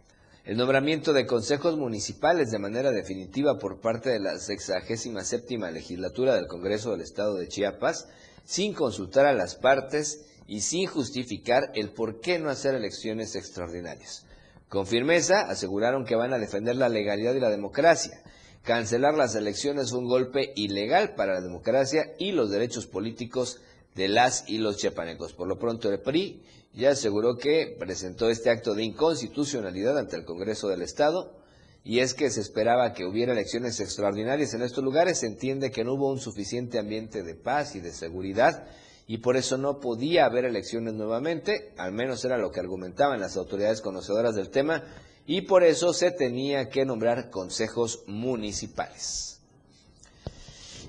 [0.45, 6.47] El nombramiento de consejos municipales de manera definitiva por parte de la 67 legislatura del
[6.47, 8.07] Congreso del Estado de Chiapas
[8.45, 14.27] sin consultar a las partes y sin justificar el por qué no hacer elecciones extraordinarias.
[14.69, 18.23] Con firmeza aseguraron que van a defender la legalidad y la democracia.
[18.63, 23.61] Cancelar las elecciones fue un golpe ilegal para la democracia y los derechos políticos
[23.95, 25.33] de las y los chiapanecos.
[25.33, 30.25] Por lo pronto el PRI ya aseguró que presentó este acto de inconstitucionalidad ante el
[30.25, 31.44] Congreso del Estado
[31.85, 35.85] y es que se esperaba que hubiera elecciones extraordinarias en estos lugares, se entiende que
[35.85, 38.67] no hubo un suficiente ambiente de paz y de seguridad
[39.07, 43.37] y por eso no podía haber elecciones nuevamente, al menos era lo que argumentaban las
[43.37, 44.83] autoridades conocedoras del tema,
[45.27, 49.34] y por eso se tenía que nombrar consejos municipales.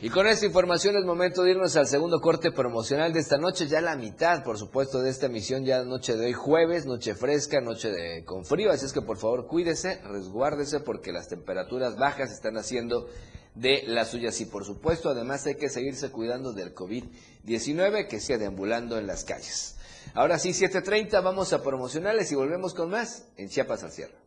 [0.02, 3.68] Y con esta información es momento de irnos al segundo corte promocional de esta noche,
[3.68, 7.62] ya la mitad, por supuesto, de esta emisión, ya noche de hoy jueves, noche fresca,
[7.62, 12.32] noche de, con frío, así es que por favor cuídese, resguárdese porque las temperaturas bajas
[12.32, 13.08] están haciendo
[13.56, 18.38] de las suyas y por supuesto además hay que seguirse cuidando del COVID-19 que sigue
[18.38, 19.78] deambulando en las calles.
[20.14, 24.25] Ahora sí, 7.30, vamos a promocionales y volvemos con más en Chiapas al cierre.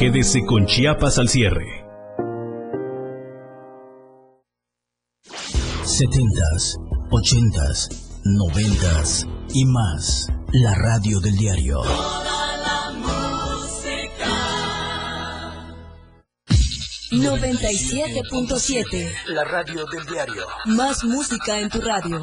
[0.00, 1.84] Quédese con Chiapas al cierre.
[5.84, 6.78] 70s,
[7.10, 7.90] 80s,
[8.24, 10.28] 90s y más.
[10.54, 11.82] La radio del diario.
[11.82, 14.24] Toda la música.
[17.10, 19.12] 97.7.
[19.26, 20.46] La radio del diario.
[20.64, 22.22] Más música en tu radio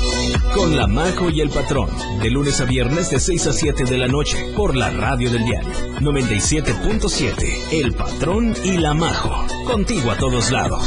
[0.53, 1.89] con la Majo y el Patrón,
[2.21, 5.45] de lunes a viernes de 6 a 7 de la noche, por la radio del
[5.45, 10.83] diario 97.7, El Patrón y la Majo, contigo a todos lados.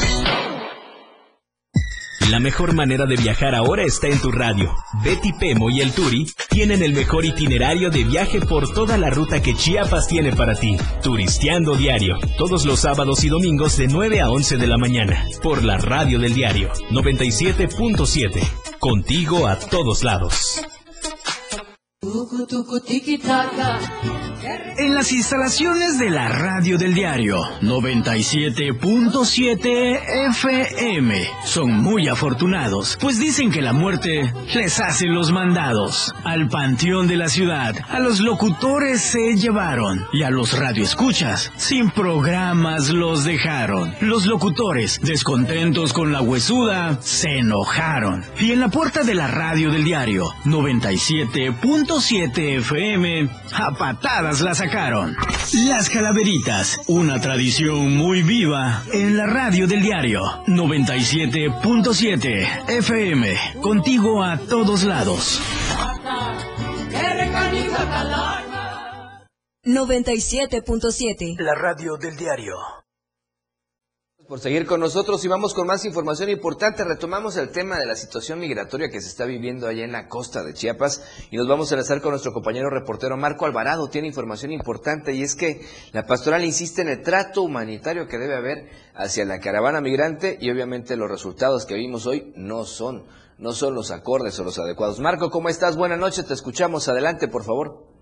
[2.30, 4.74] La mejor manera de viajar ahora está en tu radio.
[5.04, 9.42] Betty Pemo y el Turi tienen el mejor itinerario de viaje por toda la ruta
[9.42, 10.76] que Chiapas tiene para ti.
[11.02, 15.62] Turisteando diario, todos los sábados y domingos de 9 a 11 de la mañana, por
[15.62, 18.73] la radio del diario 97.7.
[18.84, 20.60] Contigo a todos lados.
[24.76, 33.50] En las instalaciones de la radio del diario 97.7 FM son muy afortunados, pues dicen
[33.50, 36.14] que la muerte les hace los mandados.
[36.24, 41.90] Al panteón de la ciudad, a los locutores se llevaron y a los radioescuchas sin
[41.90, 43.94] programas los dejaron.
[44.00, 48.22] Los locutores, descontentos con la huesuda, se enojaron.
[48.38, 55.16] Y en la puerta de la radio del diario 97.7 FM, a patadas la sacaron.
[55.66, 64.38] Las Calaveritas, una tradición muy viva en la radio del diario 97.7 FM, contigo a
[64.38, 65.42] todos lados.
[69.64, 72.83] 97.7 La radio del diario.
[74.28, 76.82] Por seguir con nosotros y vamos con más información importante.
[76.82, 80.42] Retomamos el tema de la situación migratoria que se está viviendo allá en la costa
[80.42, 83.88] de Chiapas y nos vamos a enlazar con nuestro compañero reportero Marco Alvarado.
[83.88, 85.60] Tiene información importante y es que
[85.92, 90.50] la pastoral insiste en el trato humanitario que debe haber hacia la caravana migrante y
[90.50, 93.04] obviamente los resultados que vimos hoy no son,
[93.36, 95.00] no son los acordes o los adecuados.
[95.00, 95.76] Marco, ¿cómo estás?
[95.76, 96.88] Buenas noches, te escuchamos.
[96.88, 97.93] Adelante, por favor.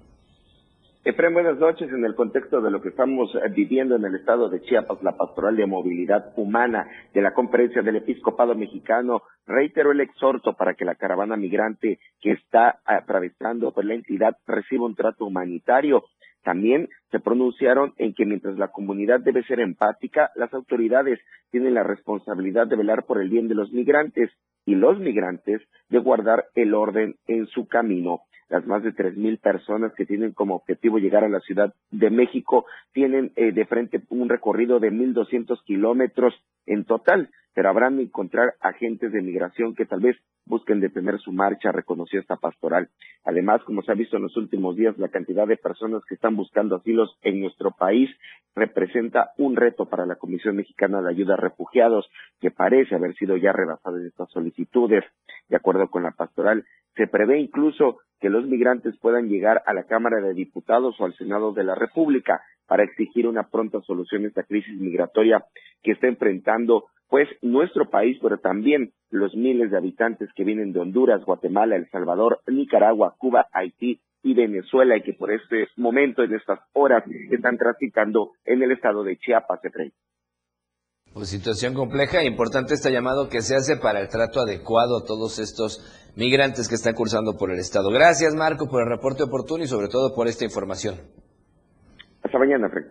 [1.05, 1.91] Efraín, buenas noches.
[1.91, 5.17] En el contexto de lo que estamos eh, viviendo en el estado de Chiapas, la
[5.17, 10.85] Pastoral de Movilidad Humana de la Conferencia del Episcopado Mexicano reiteró el exhorto para que
[10.85, 16.05] la caravana migrante que está atravesando por la entidad reciba un trato humanitario.
[16.45, 21.19] También se pronunciaron en que mientras la comunidad debe ser empática, las autoridades
[21.51, 24.31] tienen la responsabilidad de velar por el bien de los migrantes
[24.65, 28.23] y los migrantes de guardar el orden en su camino.
[28.49, 32.11] Las más de tres mil personas que tienen como objetivo llegar a la Ciudad de
[32.11, 36.35] México tienen eh, de frente un recorrido de mil doscientos kilómetros
[36.67, 41.33] en total, pero habrán de encontrar agentes de migración que tal vez busquen detener su
[41.33, 42.89] marcha, reconoció esta pastoral.
[43.25, 46.37] Además, como se ha visto en los últimos días, la cantidad de personas que están
[46.37, 48.11] buscando asilos en nuestro país
[48.55, 52.11] representa un reto para la Comisión Mexicana de Ayuda a Refugiados,
[52.41, 55.05] que parece haber sido ya rebasada en estas solicitudes.
[55.49, 56.65] De acuerdo con la pastoral,
[56.97, 61.15] se prevé incluso que los migrantes puedan llegar a la Cámara de Diputados o al
[61.15, 65.45] Senado de la República para exigir una pronta solución a esta crisis migratoria
[65.83, 70.81] que está enfrentando pues nuestro país, pero también los miles de habitantes que vienen de
[70.81, 76.35] Honduras, Guatemala, El Salvador, Nicaragua, Cuba, Haití y Venezuela y que por este momento, en
[76.35, 79.93] estas horas, están transitando en el estado de Chiapas, Efraín.
[81.13, 85.05] Pues situación compleja e importante este llamado que se hace para el trato adecuado a
[85.05, 85.85] todos estos
[86.17, 87.91] migrantes que están cursando por el Estado.
[87.91, 90.97] Gracias, Marco, por el reporte oportuno y sobre todo por esta información.
[92.39, 92.87] Mañana, Frank.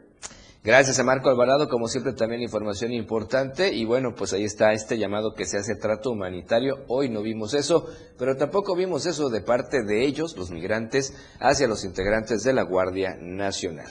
[0.63, 4.99] Gracias a Marco Alvarado, como siempre también información importante y bueno, pues ahí está este
[4.99, 6.86] llamado que se hace trato humanitario.
[6.88, 7.88] Hoy no vimos eso,
[8.19, 12.62] pero tampoco vimos eso de parte de ellos, los migrantes, hacia los integrantes de la
[12.62, 13.89] Guardia Nacional.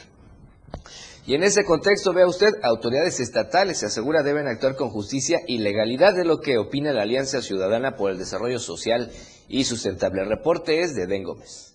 [1.26, 5.58] Y en ese contexto, vea usted, autoridades estatales se asegura deben actuar con justicia y
[5.58, 9.10] legalidad de lo que opina la Alianza Ciudadana por el Desarrollo Social
[9.48, 10.22] y Sustentable.
[10.22, 11.69] El reporte es de Den Gómez.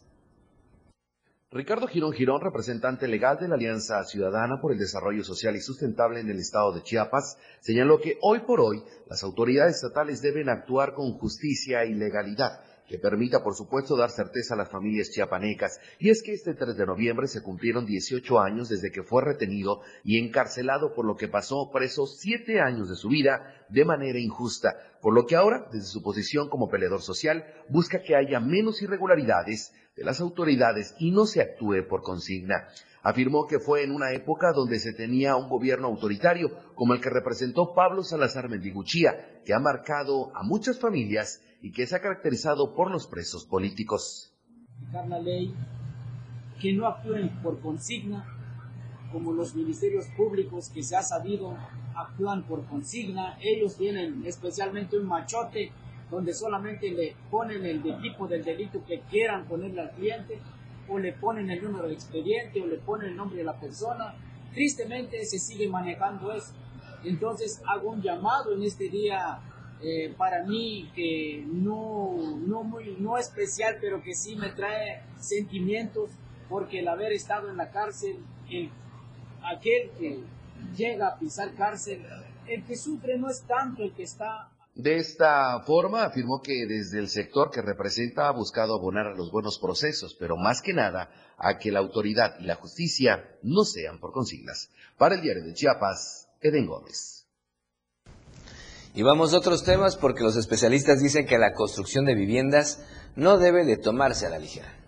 [1.55, 6.19] Ricardo Girón Girón, representante legal de la Alianza Ciudadana por el Desarrollo Social y Sustentable
[6.19, 10.93] en el estado de Chiapas, señaló que hoy por hoy las autoridades estatales deben actuar
[10.93, 15.79] con justicia y legalidad que permita, por supuesto, dar certeza a las familias chiapanecas.
[15.97, 19.79] Y es que este 3 de noviembre se cumplieron 18 años desde que fue retenido
[20.03, 24.75] y encarcelado por lo que pasó preso siete años de su vida de manera injusta,
[25.01, 29.73] por lo que ahora, desde su posición como peleador social, busca que haya menos irregularidades
[29.95, 32.67] de las autoridades y no se actúe por consigna.
[33.01, 37.09] Afirmó que fue en una época donde se tenía un gobierno autoritario como el que
[37.09, 42.75] representó Pablo Salazar Mendiguchía, que ha marcado a muchas familias y que se ha caracterizado
[42.75, 44.33] por los presos políticos.
[44.91, 45.53] La ley,
[46.59, 48.25] que no actúen por consigna,
[49.11, 51.55] como los ministerios públicos que se ha sabido
[51.95, 55.71] actúan por consigna, ellos tienen especialmente un machote
[56.09, 60.39] donde solamente le ponen el tipo del delito que quieran ponerle al cliente
[60.87, 64.15] o le ponen el número de expediente o le ponen el nombre de la persona.
[64.53, 66.53] Tristemente se sigue manejando eso.
[67.03, 69.39] Entonces hago un llamado en este día
[69.81, 76.11] eh, para mí que no, no, muy, no especial, pero que sí me trae sentimientos
[76.49, 78.17] porque el haber estado en la cárcel,
[78.49, 78.69] el,
[79.43, 80.19] aquel que
[80.75, 82.05] llega a pisar cárcel,
[82.47, 86.99] el que sufre no es tanto el que está de esta forma, afirmó que desde
[86.99, 91.09] el sector que representa ha buscado abonar a los buenos procesos, pero más que nada
[91.37, 94.69] a que la autoridad y la justicia no sean por consignas.
[94.97, 97.25] Para el diario de Chiapas, Eden Gómez.
[98.93, 103.37] Y vamos a otros temas porque los especialistas dicen que la construcción de viviendas no
[103.37, 104.84] debe de tomarse a la ligera.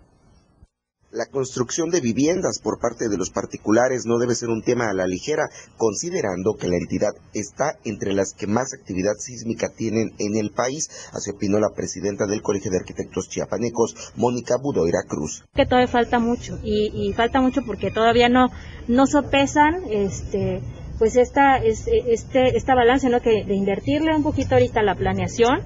[1.10, 4.92] La construcción de viviendas por parte de los particulares no debe ser un tema a
[4.92, 5.48] la ligera,
[5.78, 10.90] considerando que la entidad está entre las que más actividad sísmica tienen en el país,
[11.14, 15.46] así opinó la presidenta del Colegio de Arquitectos Chiapanecos, Mónica Budoira Cruz.
[15.54, 18.50] Que todavía falta mucho, y, falta mucho porque todavía no,
[18.86, 20.60] no sopesan este
[20.98, 23.20] pues esta, este, esta balance, ¿no?
[23.22, 25.60] Que de invertirle un poquito ahorita a la planeación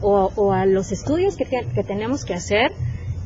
[0.00, 2.72] o, a los estudios que, que tenemos que hacer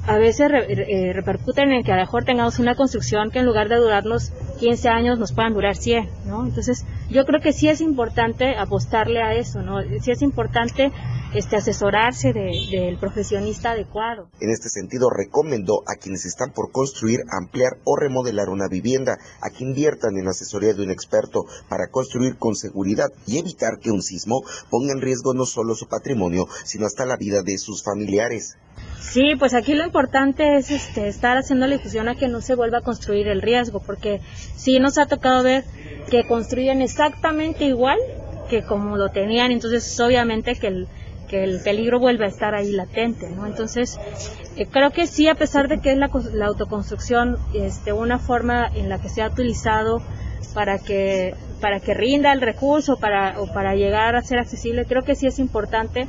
[0.07, 3.69] a veces eh, repercuten en que a lo mejor tengamos una construcción que en lugar
[3.69, 6.45] de durarnos 15 años nos puedan durar 100, ¿no?
[6.45, 9.81] Entonces, yo creo que sí es importante apostarle a eso, ¿no?
[10.01, 10.93] Sí es importante
[11.35, 14.29] este, asesorarse del profesionista adecuado.
[14.41, 19.51] En este sentido, recomendó a quienes están por construir, ampliar o remodelar una vivienda, a
[19.51, 23.91] que inviertan en la asesoría de un experto para construir con seguridad y evitar que
[23.91, 27.83] un sismo ponga en riesgo no solo su patrimonio, sino hasta la vida de sus
[27.83, 28.57] familiares.
[29.01, 32.55] Sí, pues aquí lo importante es este, estar haciendo la difusión a que no se
[32.55, 34.21] vuelva a construir el riesgo, porque
[34.57, 35.65] sí nos ha tocado ver
[36.11, 37.99] que construyen exactamente igual
[38.49, 40.89] que como lo tenían, entonces obviamente que el,
[41.29, 43.47] que el peligro vuelve a estar ahí latente, ¿no?
[43.47, 43.99] Entonces,
[44.57, 48.71] eh, creo que sí, a pesar de que es la, la, autoconstrucción este, una forma
[48.75, 50.01] en la que se ha utilizado
[50.55, 55.03] para que, para que rinda el recurso para, o para llegar a ser accesible, creo
[55.03, 56.07] que sí es importante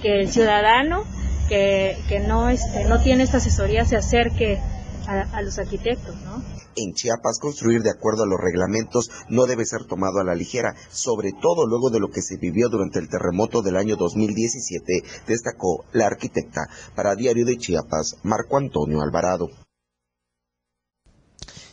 [0.00, 1.04] que el ciudadano
[1.48, 4.60] que, no, este, no tiene esta asesoría se acerque
[5.06, 6.42] a, los arquitectos, ¿no?
[6.76, 10.74] En Chiapas, construir de acuerdo a los reglamentos no debe ser tomado a la ligera,
[10.90, 15.84] sobre todo luego de lo que se vivió durante el terremoto del año 2017, destacó
[15.92, 16.62] la arquitecta.
[16.94, 19.48] Para Diario de Chiapas, Marco Antonio Alvarado.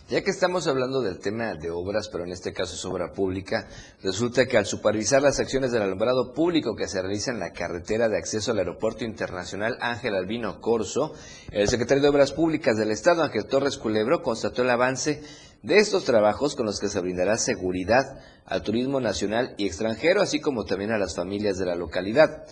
[0.10, 3.68] Ya que estamos hablando del tema de obras, pero en este caso es obra pública,
[4.01, 8.08] resulta que al supervisar las acciones del alumbrado público que se realiza en la carretera
[8.08, 11.12] de acceso al Aeropuerto Internacional Ángel Albino Corso,
[11.51, 15.22] el secretario de Obras Públicas del Estado, Ángel Torres Culebro, constató el avance
[15.62, 20.39] de estos trabajos con los que se brindará seguridad al turismo nacional y extranjero, así
[20.39, 22.45] como también a las familias de la localidad.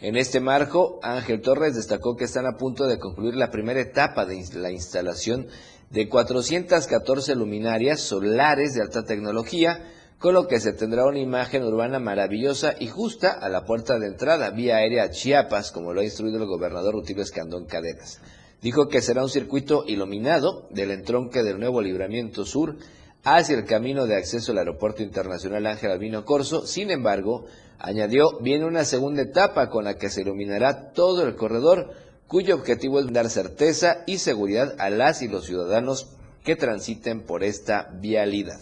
[0.00, 4.26] En este marco, Ángel Torres destacó que están a punto de concluir la primera etapa
[4.26, 5.48] de la instalación
[5.90, 9.84] de 414 luminarias solares de alta tecnología,
[10.18, 14.08] con lo que se tendrá una imagen urbana maravillosa y justa a la puerta de
[14.08, 18.20] entrada vía aérea a Chiapas, como lo ha instruido el gobernador Rutilio Escandón Cadenas.
[18.60, 22.76] Dijo que será un circuito iluminado del entronque del nuevo libramiento sur
[23.22, 26.66] hacia el camino de acceso al Aeropuerto Internacional Ángel Albino Corso.
[26.66, 27.46] Sin embargo,
[27.78, 31.92] añadió, viene una segunda etapa con la que se iluminará todo el corredor
[32.28, 36.14] cuyo objetivo es dar certeza y seguridad a las y los ciudadanos
[36.44, 38.60] que transiten por esta vialidad.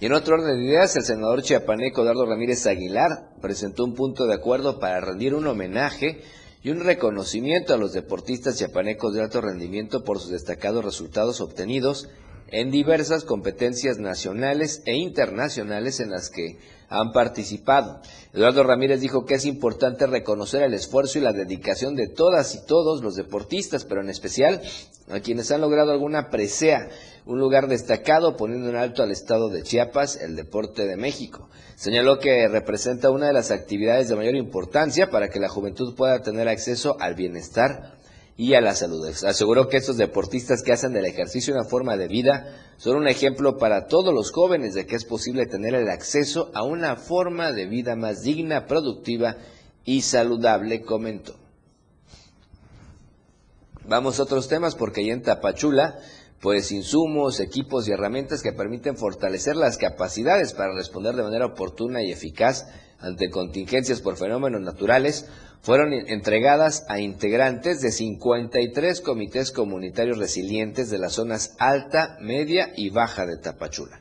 [0.00, 4.26] Y en otro orden de ideas, el senador chiapaneco Dardo Ramírez Aguilar presentó un punto
[4.26, 6.22] de acuerdo para rendir un homenaje
[6.62, 12.08] y un reconocimiento a los deportistas chiapanecos de alto rendimiento por sus destacados resultados obtenidos
[12.48, 16.58] en diversas competencias nacionales e internacionales en las que
[16.90, 18.00] han participado.
[18.34, 22.66] Eduardo Ramírez dijo que es importante reconocer el esfuerzo y la dedicación de todas y
[22.66, 24.60] todos los deportistas, pero en especial
[25.08, 26.88] a quienes han logrado alguna presea,
[27.26, 31.48] un lugar destacado poniendo en alto al estado de Chiapas, el deporte de México.
[31.76, 36.22] Señaló que representa una de las actividades de mayor importancia para que la juventud pueda
[36.22, 37.99] tener acceso al bienestar
[38.40, 39.06] y a la salud.
[39.06, 43.58] Aseguró que estos deportistas que hacen del ejercicio una forma de vida son un ejemplo
[43.58, 47.66] para todos los jóvenes de que es posible tener el acceso a una forma de
[47.66, 49.36] vida más digna, productiva
[49.84, 51.34] y saludable, comentó.
[53.86, 55.98] Vamos a otros temas porque ahí en Tapachula,
[56.40, 62.02] pues insumos, equipos y herramientas que permiten fortalecer las capacidades para responder de manera oportuna
[62.02, 62.66] y eficaz
[63.00, 65.26] ante contingencias por fenómenos naturales
[65.62, 72.90] fueron entregadas a integrantes de 53 comités comunitarios resilientes de las zonas alta, media y
[72.90, 74.00] baja de Tapachula.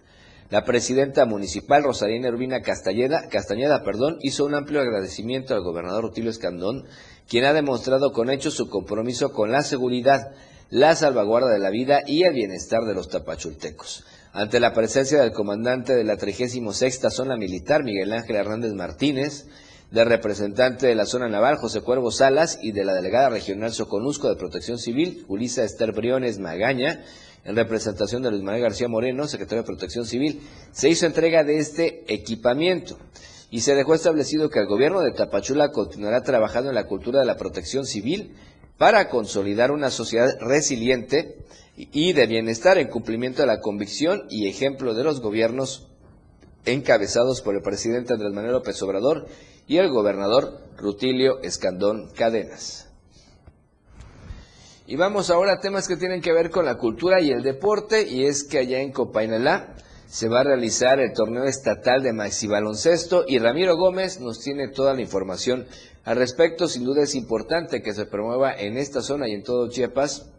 [0.50, 6.32] La presidenta municipal Rosalina Urbina Castañeda, Castañeda perdón, hizo un amplio agradecimiento al gobernador Rutilio
[6.32, 6.86] Escandón,
[7.28, 10.32] quien ha demostrado con hechos su compromiso con la seguridad,
[10.72, 14.06] la salvaguarda de la vida y el bienestar de los tapachultecos.
[14.32, 19.48] Ante la presencia del comandante de la 36 Zona Militar, Miguel Ángel Hernández Martínez,
[19.92, 24.30] del representante de la zona naval, José Cuervo Salas, y de la delegada regional Soconusco
[24.30, 27.04] de Protección Civil, Julisa Esther Briones Magaña,
[27.44, 31.58] en representación de Luis Manuel García Moreno, secretario de Protección Civil, se hizo entrega de
[31.58, 32.98] este equipamiento
[33.50, 37.26] y se dejó establecido que el gobierno de Tapachula continuará trabajando en la cultura de
[37.26, 38.36] la protección civil
[38.78, 41.38] para consolidar una sociedad resiliente
[41.76, 45.88] y de bienestar en cumplimiento de la convicción y ejemplo de los gobiernos
[46.66, 49.28] encabezados por el presidente Andrés Manuel López Obrador
[49.70, 52.90] y el gobernador Rutilio Escandón Cadenas.
[54.88, 58.10] Y vamos ahora a temas que tienen que ver con la cultura y el deporte,
[58.10, 59.76] y es que allá en Copainalá
[60.08, 64.70] se va a realizar el torneo estatal de maxi baloncesto y Ramiro Gómez nos tiene
[64.70, 65.68] toda la información
[66.04, 66.68] al respecto.
[66.68, 70.32] Sin duda es importante que se promueva en esta zona y en todo Chiapas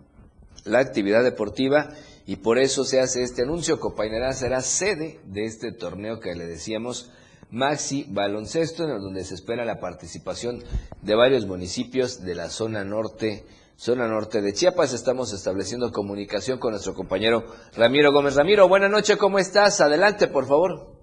[0.65, 1.91] la actividad deportiva
[2.27, 3.79] y por eso se hace este anuncio.
[3.79, 7.13] Copainalá será sede de este torneo que le decíamos
[7.53, 10.61] Maxi Baloncesto, en donde se espera la participación
[11.03, 13.43] de varios municipios de la zona norte,
[13.77, 14.95] zona norte de Chiapas.
[14.95, 17.45] Estamos estableciendo comunicación con nuestro compañero
[17.77, 18.37] Ramiro Gómez.
[18.37, 19.81] Ramiro, buenas noches, ¿cómo estás?
[19.81, 21.01] Adelante, por favor.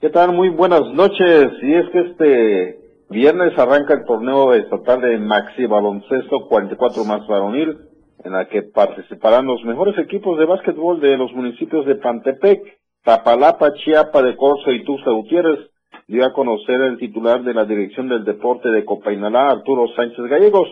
[0.00, 0.32] ¿Qué tal?
[0.32, 1.52] Muy buenas noches.
[1.62, 2.78] Y es que este
[3.10, 7.78] viernes arranca el torneo estatal de Maxi Baloncesto 44 más varonil,
[8.24, 12.75] en la que participarán los mejores equipos de básquetbol de los municipios de Pantepec,
[13.06, 15.60] Tapalapa, Chiapa de Corzo y Tusta Gutiérrez
[16.08, 20.68] dio a conocer el titular de la Dirección del Deporte de Copainalá, Arturo Sánchez Gallegos.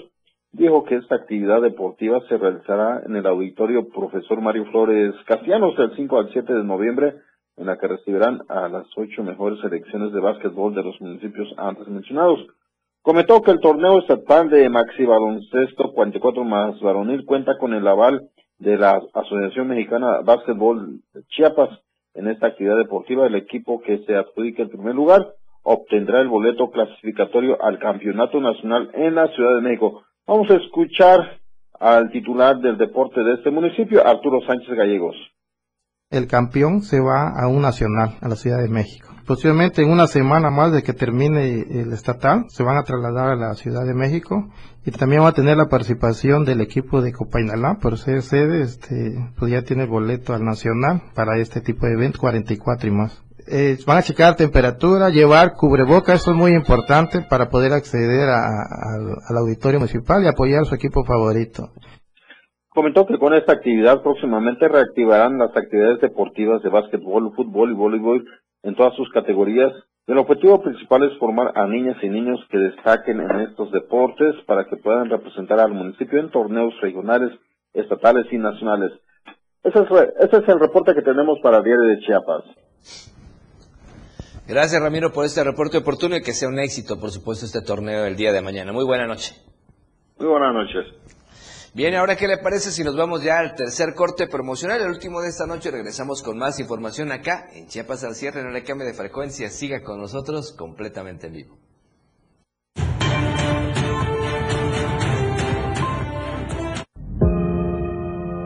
[0.50, 5.94] Dijo que esta actividad deportiva se realizará en el auditorio Profesor Mario Flores Castellanos del
[5.94, 7.14] 5 al 7 de noviembre,
[7.56, 11.86] en la que recibirán a las ocho mejores selecciones de básquetbol de los municipios antes
[11.86, 12.40] mencionados.
[13.02, 18.28] Comentó que el torneo estatal de Maxi Baloncesto 44 más varonil cuenta con el aval
[18.58, 21.83] de la Asociación Mexicana Básquetbol Chiapas,
[22.14, 26.70] en esta actividad deportiva, el equipo que se adjudique el primer lugar obtendrá el boleto
[26.70, 30.02] clasificatorio al Campeonato Nacional en la Ciudad de México.
[30.26, 31.40] Vamos a escuchar
[31.80, 35.16] al titular del deporte de este municipio, Arturo Sánchez Gallegos.
[36.10, 39.13] El campeón se va a un nacional, a la Ciudad de México.
[39.26, 43.36] Posiblemente en una semana más de que termine el estatal, se van a trasladar a
[43.36, 44.50] la Ciudad de México
[44.84, 49.16] y también va a tener la participación del equipo de Copainalá, por ser sede, este,
[49.38, 53.24] pues ya tiene boleto al nacional para este tipo de evento, 44 y más.
[53.46, 59.36] Eh, van a checar temperatura, llevar cubreboca, eso es muy importante para poder acceder al
[59.38, 61.70] auditorio municipal y apoyar a su equipo favorito.
[62.68, 68.24] Comentó que con esta actividad próximamente reactivarán las actividades deportivas de básquetbol, fútbol y voleibol
[68.64, 69.72] en todas sus categorías.
[70.06, 74.64] El objetivo principal es formar a niñas y niños que destaquen en estos deportes para
[74.64, 77.30] que puedan representar al municipio en torneos regionales,
[77.72, 78.92] estatales y nacionales.
[79.62, 82.44] Ese es, el reporte que tenemos para Diario de Chiapas.
[84.46, 88.04] Gracias Ramiro por este reporte oportuno y que sea un éxito, por supuesto, este torneo
[88.04, 88.74] el día de mañana.
[88.74, 89.34] Muy buena noche.
[90.18, 91.13] Muy buenas noches.
[91.74, 95.20] Bien, ahora qué le parece si nos vamos ya al tercer corte promocional, el último
[95.20, 98.86] de esta noche, regresamos con más información acá en Chiapas al cierre, no le cambie
[98.86, 101.58] de frecuencia, siga con nosotros completamente en vivo.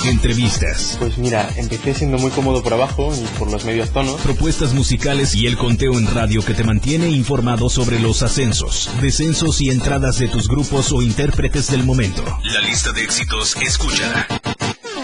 [0.07, 0.97] Entrevistas.
[0.99, 4.21] Pues mira, empecé siendo muy cómodo por abajo y por los medios tonos.
[4.23, 9.61] Propuestas musicales y el conteo en radio que te mantiene informado sobre los ascensos, descensos
[9.61, 12.23] y entradas de tus grupos o intérpretes del momento.
[12.45, 14.27] La lista de éxitos, escúchala.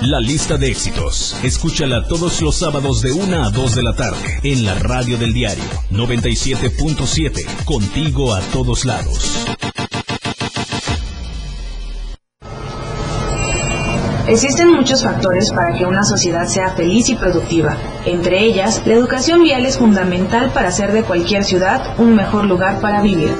[0.02, 1.36] La lista de éxitos.
[1.42, 5.32] Escúchala todos los sábados de 1 a 2 de la tarde en la radio del
[5.32, 7.64] diario 97.7.
[7.64, 9.46] Contigo a todos lados.
[14.28, 17.76] Existen muchos factores para que una sociedad sea feliz y productiva.
[18.04, 22.80] Entre ellas, la educación vial es fundamental para hacer de cualquier ciudad un mejor lugar
[22.80, 23.30] para vivir.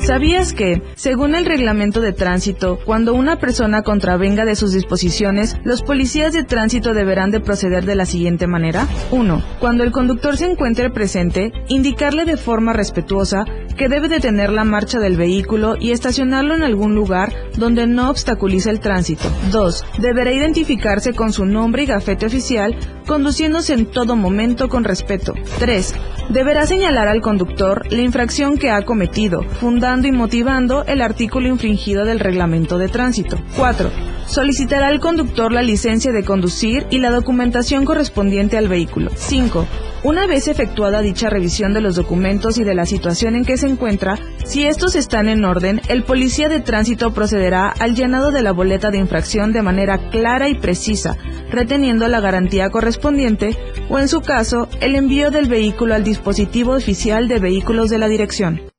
[0.00, 5.82] ¿Sabías que, según el reglamento de tránsito, cuando una persona contravenga de sus disposiciones, los
[5.82, 8.86] policías de tránsito deberán de proceder de la siguiente manera?
[9.10, 9.42] 1.
[9.58, 13.44] Cuando el conductor se encuentre presente, indicarle de forma respetuosa
[13.78, 18.68] que debe detener la marcha del vehículo y estacionarlo en algún lugar donde no obstaculice
[18.68, 19.30] el tránsito.
[19.50, 19.84] 2.
[19.98, 22.76] Deberá identificarse con su nombre y gafete oficial,
[23.06, 25.32] conduciéndose en todo momento con respeto.
[25.60, 25.94] 3.
[26.28, 32.04] Deberá señalar al conductor la infracción que ha cometido, fundando y motivando el artículo infringido
[32.04, 33.38] del reglamento de tránsito.
[33.56, 33.90] 4.
[34.26, 39.10] Solicitará al conductor la licencia de conducir y la documentación correspondiente al vehículo.
[39.14, 39.66] 5.
[40.04, 43.66] Una vez efectuada dicha revisión de los documentos y de la situación en que se
[43.66, 48.52] encuentra, si estos están en orden, el policía de tránsito procederá al llenado de la
[48.52, 51.16] boleta de infracción de manera clara y precisa,
[51.50, 53.58] reteniendo la garantía correspondiente
[53.90, 58.06] o, en su caso, el envío del vehículo al dispositivo oficial de vehículos de la
[58.06, 58.70] dirección.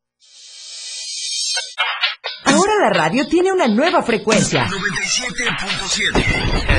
[2.46, 4.68] Ahora la radio tiene una nueva frecuencia.
[4.68, 6.79] 97.7.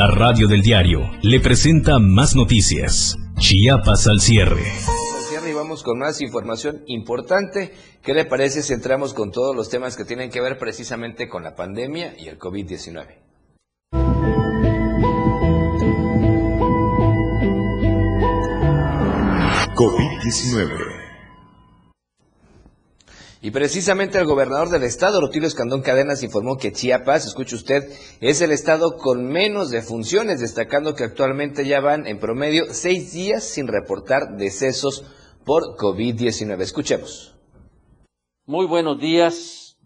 [0.00, 3.18] La radio del diario le presenta más noticias.
[3.36, 4.62] Chiapas al cierre.
[4.62, 7.74] Al cierre y vamos con más información importante.
[8.02, 11.42] ¿Qué le parece si entramos con todos los temas que tienen que ver precisamente con
[11.42, 13.08] la pandemia y el COVID-19?
[19.74, 20.99] COVID-19.
[23.42, 28.42] Y precisamente el gobernador del estado, Rutilio Escandón Cadenas, informó que Chiapas, escuche usted, es
[28.42, 33.66] el estado con menos defunciones, destacando que actualmente ya van en promedio seis días sin
[33.66, 35.04] reportar decesos
[35.46, 36.60] por COVID-19.
[36.60, 37.34] Escuchemos.
[38.44, 39.78] Muy buenos días.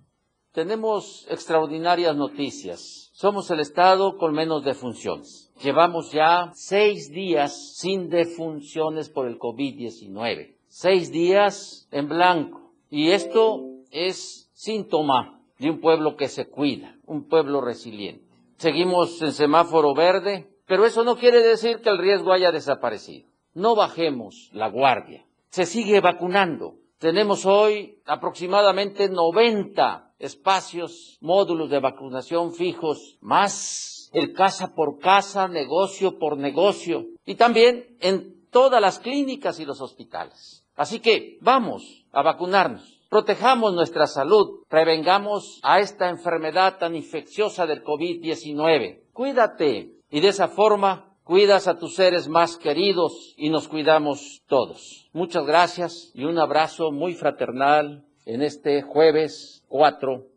[0.51, 3.11] Tenemos extraordinarias noticias.
[3.13, 5.53] Somos el estado con menos defunciones.
[5.63, 10.57] Llevamos ya seis días sin defunciones por el COVID-19.
[10.67, 12.64] Seis días en blanco.
[12.97, 18.25] Y esto es síntoma de un pueblo que se cuida, un pueblo resiliente.
[18.57, 23.27] Seguimos en semáforo verde, pero eso no quiere decir que el riesgo haya desaparecido.
[23.53, 25.27] No bajemos la guardia.
[25.49, 26.77] Se sigue vacunando.
[26.99, 36.17] Tenemos hoy aproximadamente 90 espacios, módulos de vacunación fijos, más el casa por casa, negocio
[36.21, 40.64] por negocio, y también en todas las clínicas y los hospitales.
[40.77, 47.85] Así que vamos a vacunarnos, protejamos nuestra salud, prevengamos a esta enfermedad tan infecciosa del
[47.85, 49.03] COVID-19.
[49.13, 55.09] Cuídate y de esa forma cuidas a tus seres más queridos y nos cuidamos todos.
[55.13, 60.35] Muchas gracias y un abrazo muy fraternal en este jueves 4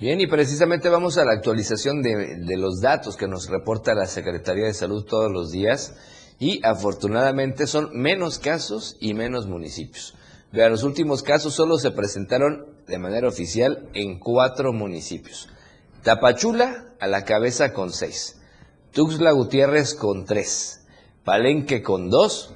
[0.00, 4.06] Bien, y precisamente vamos a la actualización de, de, los datos que nos reporta la
[4.06, 5.94] Secretaría de Salud todos los días
[6.38, 10.14] y afortunadamente son menos casos y menos municipios.
[10.52, 15.48] Vea, los últimos casos solo se presentaron de manera oficial en cuatro municipios.
[16.02, 18.40] Tapachula a la cabeza con seis,
[18.92, 20.86] Tuxtla Gutiérrez con tres,
[21.24, 22.54] Palenque con dos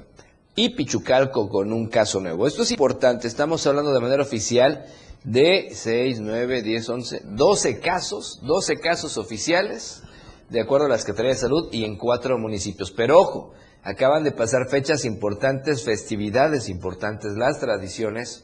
[0.55, 2.47] y Pichucalco con un caso nuevo.
[2.47, 4.85] Esto es importante, estamos hablando de manera oficial
[5.23, 10.03] de 6, 9, 10, 11, 12 casos, 12 casos oficiales,
[10.49, 12.91] de acuerdo a la Secretaría de Salud, y en cuatro municipios.
[12.91, 13.53] Pero ojo,
[13.83, 18.43] acaban de pasar fechas importantes, festividades importantes, las tradiciones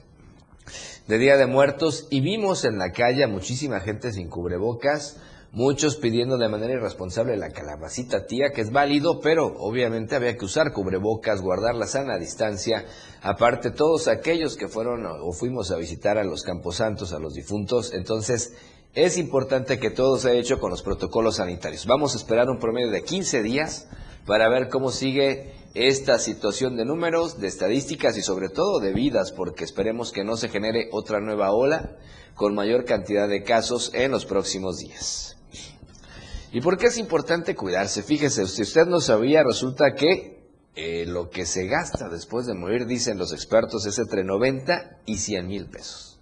[1.07, 5.17] de Día de Muertos y vimos en la calle muchísima gente sin cubrebocas,
[5.51, 10.45] muchos pidiendo de manera irresponsable la calabacita tía, que es válido, pero obviamente había que
[10.45, 12.85] usar cubrebocas, guardar la sana distancia.
[13.21, 17.93] Aparte, todos aquellos que fueron o fuimos a visitar a los camposantos, a los difuntos,
[17.93, 18.53] entonces
[18.95, 21.85] es importante que todo se haya hecho con los protocolos sanitarios.
[21.85, 23.87] Vamos a esperar un promedio de 15 días
[24.25, 29.31] para ver cómo sigue esta situación de números, de estadísticas y sobre todo de vidas,
[29.31, 31.97] porque esperemos que no se genere otra nueva ola
[32.33, 35.37] con mayor cantidad de casos en los próximos días.
[36.51, 38.01] ¿Y por qué es importante cuidarse?
[38.01, 40.35] Fíjese, si usted no sabía, resulta que
[40.75, 45.17] eh, lo que se gasta después de morir, dicen los expertos, es entre 90 y
[45.17, 46.19] 100 mil pesos.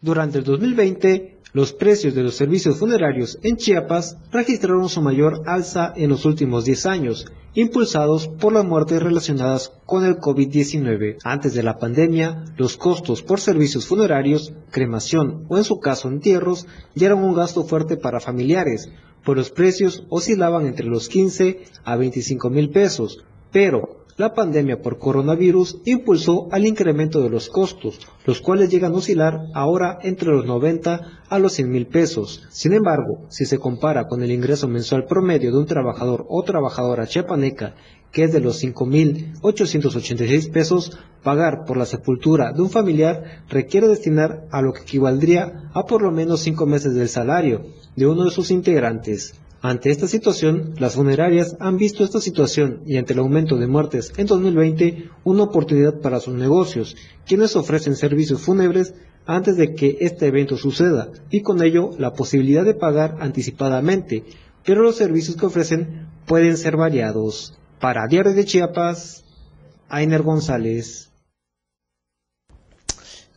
[0.00, 5.92] Durante el 2020, los precios de los servicios funerarios en Chiapas registraron su mayor alza
[5.96, 11.16] en los últimos 10 años, impulsados por las muertes relacionadas con el COVID-19.
[11.24, 16.66] Antes de la pandemia, los costos por servicios funerarios, cremación o en su caso entierros
[16.94, 18.88] ya eran un gasto fuerte para familiares,
[19.24, 24.98] pues los precios oscilaban entre los 15 a 25 mil pesos, pero la pandemia por
[24.98, 30.44] coronavirus impulsó al incremento de los costos, los cuales llegan a oscilar ahora entre los
[30.44, 32.46] 90 a los 100 mil pesos.
[32.50, 37.06] Sin embargo, si se compara con el ingreso mensual promedio de un trabajador o trabajadora
[37.06, 37.74] chiapaneca,
[38.12, 44.46] que es de los 5.886 pesos, pagar por la sepultura de un familiar requiere destinar
[44.50, 47.62] a lo que equivaldría a por lo menos 5 meses del salario
[47.96, 49.34] de uno de sus integrantes.
[49.62, 54.10] Ante esta situación, las funerarias han visto esta situación y ante el aumento de muertes
[54.16, 56.96] en 2020 una oportunidad para sus negocios,
[57.26, 58.94] quienes ofrecen servicios fúnebres
[59.26, 64.24] antes de que este evento suceda y con ello la posibilidad de pagar anticipadamente,
[64.64, 67.58] pero los servicios que ofrecen pueden ser variados.
[67.80, 69.24] Para Diario de Chiapas,
[69.90, 71.09] Ainer González.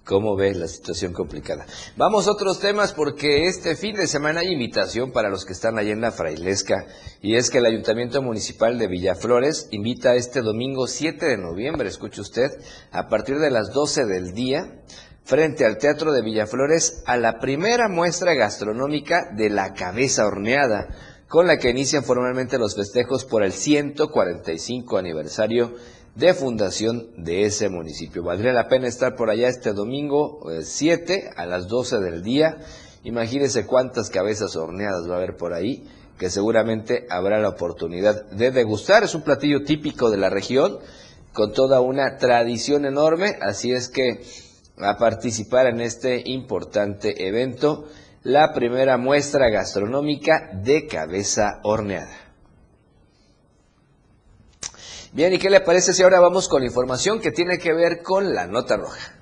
[0.06, 1.66] ¿Cómo ves la situación complicada?
[1.96, 5.80] Vamos a otros temas porque este fin de semana hay invitación para los que están
[5.80, 6.88] allá en la Frailesca
[7.22, 12.20] y es que el Ayuntamiento Municipal de Villaflores invita este domingo 7 de noviembre, escuche
[12.20, 12.50] usted,
[12.92, 14.82] a partir de las 12 del día
[15.24, 20.90] frente al Teatro de Villaflores a la primera muestra gastronómica de la cabeza horneada
[21.30, 25.74] con la que inician formalmente los festejos por el 145 aniversario
[26.16, 28.24] de fundación de ese municipio.
[28.24, 32.58] Valdría la pena estar por allá este domingo 7 eh, a las 12 del día.
[33.04, 35.88] Imagínense cuántas cabezas horneadas va a haber por ahí,
[36.18, 39.04] que seguramente habrá la oportunidad de degustar.
[39.04, 40.78] Es un platillo típico de la región,
[41.34, 44.24] con toda una tradición enorme, así es que
[44.78, 47.86] a participar en este importante evento,
[48.24, 52.23] la primera muestra gastronómica de cabeza horneada.
[55.14, 58.02] Bien, ¿y qué le parece si ahora vamos con la información que tiene que ver
[58.02, 59.20] con la nota roja?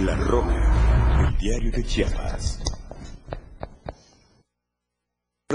[0.00, 2.49] La Roja, el diario de Chiapas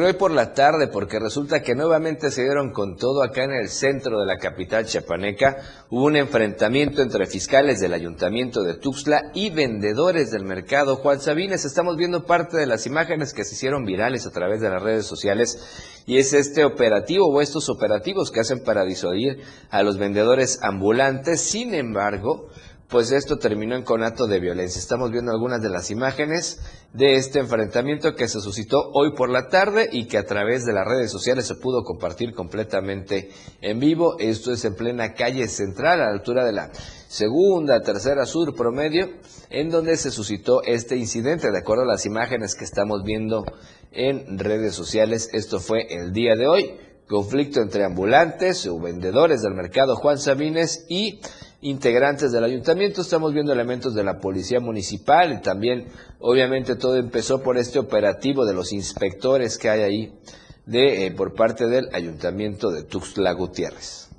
[0.04, 3.70] hoy por la tarde, porque resulta que nuevamente se dieron con todo acá en el
[3.70, 5.58] centro de la capital chiapaneca,
[5.89, 11.64] hubo un enfrentamiento entre fiscales del ayuntamiento de Tuxtla y vendedores del mercado Juan Sabines.
[11.64, 15.06] Estamos viendo parte de las imágenes que se hicieron virales a través de las redes
[15.06, 20.60] sociales y es este operativo o estos operativos que hacen para disuadir a los vendedores
[20.62, 21.39] ambulantes.
[21.39, 22.50] Sin embargo,
[22.90, 24.80] pues esto terminó en conato de violencia.
[24.80, 26.60] Estamos viendo algunas de las imágenes
[26.94, 30.74] de este enfrentamiento que se suscitó hoy por la tarde y que a través de
[30.74, 33.32] las redes sociales se pudo compartir completamente
[33.62, 34.18] en vivo.
[34.20, 36.72] Esto es en plena calle central, a la altura de la
[37.08, 39.10] segunda, tercera sur promedio,
[39.50, 41.52] en donde se suscitó este incidente.
[41.52, 43.46] De acuerdo a las imágenes que estamos viendo
[43.92, 46.85] en redes sociales, esto fue el día de hoy.
[47.08, 51.20] Conflicto entre ambulantes o vendedores del mercado Juan Sabines y
[51.62, 55.88] integrantes del ayuntamiento, estamos viendo elementos de la policía municipal y también
[56.20, 60.20] obviamente todo empezó por este operativo de los inspectores que hay ahí
[60.66, 64.10] de, eh, por parte del ayuntamiento de Tuxtla Gutiérrez.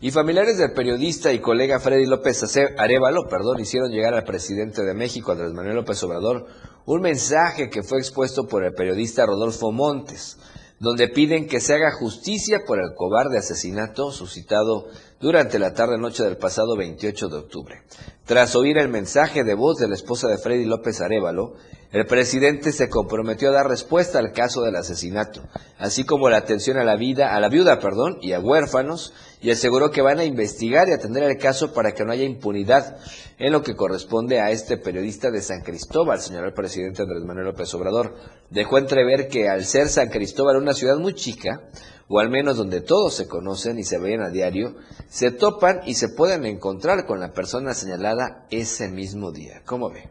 [0.00, 2.42] Y familiares del periodista y colega Freddy López
[2.76, 6.46] Arevalo, perdón, hicieron llegar al presidente de México, Andrés Manuel López Obrador,
[6.86, 10.36] un mensaje que fue expuesto por el periodista Rodolfo Montes
[10.80, 14.88] donde piden que se haga justicia por el cobarde asesinato suscitado
[15.20, 17.82] durante la tarde-noche del pasado 28 de octubre.
[18.24, 21.52] Tras oír el mensaje de voz de la esposa de Freddy López Arevalo,
[21.92, 25.42] el presidente se comprometió a dar respuesta al caso del asesinato,
[25.78, 29.12] así como la atención a la vida, a la viuda, perdón, y a huérfanos,
[29.42, 32.98] y aseguró que van a investigar y atender el caso para que no haya impunidad
[33.38, 37.72] en lo que corresponde a este periodista de San Cristóbal, el presidente Andrés Manuel López
[37.74, 38.14] Obrador.
[38.50, 41.68] Dejó entrever que al ser San Cristóbal una ciudad muy chica,
[42.08, 44.74] o al menos donde todos se conocen y se ven a diario,
[45.08, 49.62] se topan y se pueden encontrar con la persona señalada ese mismo día.
[49.64, 50.10] ¿Cómo ve?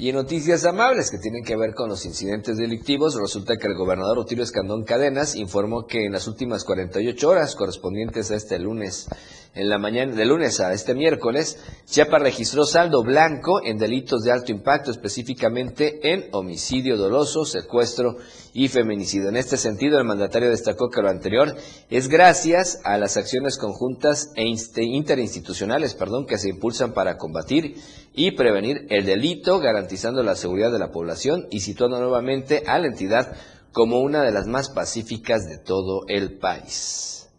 [0.00, 3.74] Y en noticias amables que tienen que ver con los incidentes delictivos, resulta que el
[3.74, 9.08] gobernador Rutilio Escandón Cadenas informó que en las últimas 48 horas correspondientes a este lunes,
[9.56, 14.30] en la mañana de lunes a este miércoles, Chiapas registró saldo blanco en delitos de
[14.30, 18.18] alto impacto, específicamente en homicidio doloso, secuestro
[18.52, 19.30] y feminicidio.
[19.30, 21.56] En este sentido, el mandatario destacó que lo anterior
[21.90, 27.74] es gracias a las acciones conjuntas e interinstitucionales, perdón, que se impulsan para combatir
[28.14, 32.88] y prevenir el delito, garantizando la seguridad de la población y situando nuevamente a la
[32.88, 33.34] entidad
[33.72, 37.30] como una de las más pacíficas de todo el país.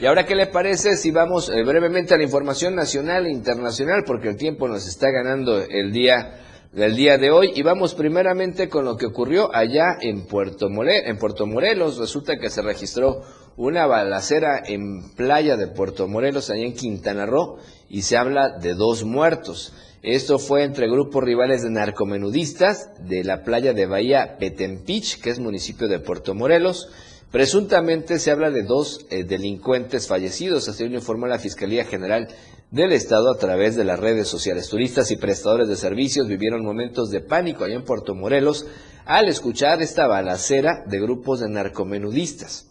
[0.00, 4.02] Y ahora, ¿qué le parece si vamos eh, brevemente a la información nacional e internacional?
[4.04, 6.40] Porque el tiempo nos está ganando el día
[6.72, 11.16] del día de hoy y vamos primeramente con lo que ocurrió allá en Puerto, en
[11.16, 11.98] Puerto Morelos.
[11.98, 13.22] Resulta que se registró
[13.56, 17.58] una balacera en playa de Puerto Morelos, allá en Quintana Roo,
[17.88, 19.72] y se habla de dos muertos.
[20.04, 25.38] Esto fue entre grupos rivales de narcomenudistas de la playa de Bahía Petempich, que es
[25.38, 26.90] municipio de Puerto Morelos.
[27.30, 32.28] Presuntamente se habla de dos eh, delincuentes fallecidos, así lo informó la Fiscalía General
[32.70, 34.68] del Estado a través de las redes sociales.
[34.68, 38.66] Turistas y prestadores de servicios vivieron momentos de pánico allá en Puerto Morelos
[39.06, 42.66] al escuchar esta balacera de grupos de narcomenudistas.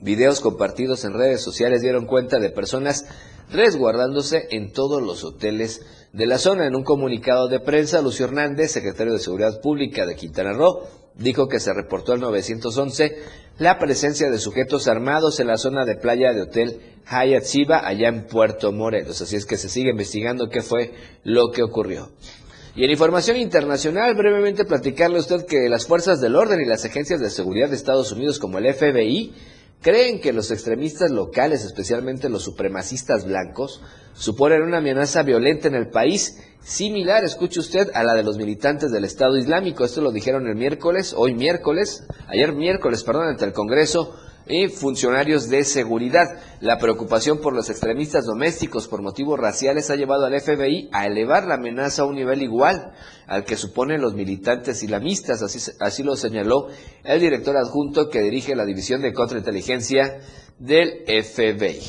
[0.00, 3.04] Videos compartidos en redes sociales dieron cuenta de personas
[3.52, 6.66] resguardándose en todos los hoteles de la zona.
[6.66, 10.82] En un comunicado de prensa, Lucio Hernández, secretario de Seguridad Pública de Quintana Roo,
[11.14, 13.16] dijo que se reportó al 911
[13.58, 16.80] la presencia de sujetos armados en la zona de playa de Hotel
[17.10, 19.20] Hyatt Siva, allá en Puerto Morelos.
[19.22, 20.92] Así es que se sigue investigando qué fue
[21.24, 22.10] lo que ocurrió.
[22.74, 26.84] Y en información internacional, brevemente platicarle a usted que las fuerzas del orden y las
[26.84, 29.32] agencias de seguridad de Estados Unidos como el FBI
[29.86, 33.80] creen que los extremistas locales, especialmente los supremacistas blancos,
[34.14, 38.90] suponen una amenaza violenta en el país, similar, escuche usted, a la de los militantes
[38.90, 39.84] del Estado Islámico.
[39.84, 44.16] Esto lo dijeron el miércoles, hoy miércoles, ayer miércoles, perdón, ante el Congreso
[44.48, 46.26] y funcionarios de seguridad.
[46.60, 51.46] La preocupación por los extremistas domésticos por motivos raciales ha llevado al FBI a elevar
[51.46, 52.92] la amenaza a un nivel igual
[53.26, 56.68] al que suponen los militantes islamistas, así, lo señaló
[57.02, 60.20] el director adjunto que dirige la División de Contrainteligencia
[60.58, 61.80] del FBI.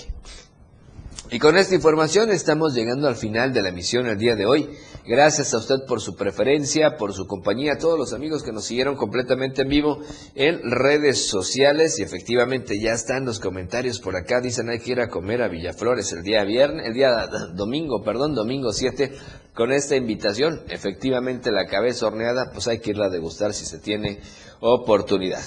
[1.29, 4.69] Y con esta información estamos llegando al final de la emisión el día de hoy.
[5.07, 8.65] Gracias a usted por su preferencia, por su compañía, a todos los amigos que nos
[8.65, 9.99] siguieron completamente en vivo
[10.35, 14.41] en redes sociales y efectivamente ya están los comentarios por acá.
[14.41, 18.35] Dicen hay que ir a comer a Villaflores el día viernes, el día domingo, perdón,
[18.35, 19.13] domingo 7
[19.53, 20.63] con esta invitación.
[20.67, 24.19] Efectivamente la cabeza horneada, pues hay que irla a degustar si se tiene
[24.59, 25.41] oportunidad.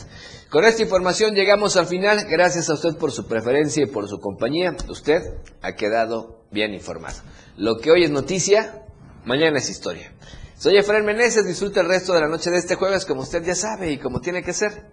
[0.49, 2.25] Con esta información llegamos al final.
[2.31, 4.75] Gracias a usted por su preferencia y por su compañía.
[4.89, 5.21] Usted
[5.61, 7.19] ha quedado bien informado.
[7.59, 8.87] Lo que hoy es noticia,
[9.25, 10.13] mañana es historia.
[10.59, 11.47] Soy Efraín Meneses.
[11.47, 14.21] Disfruta el resto de la noche de este jueves como usted ya sabe y como
[14.21, 14.85] tiene que ser,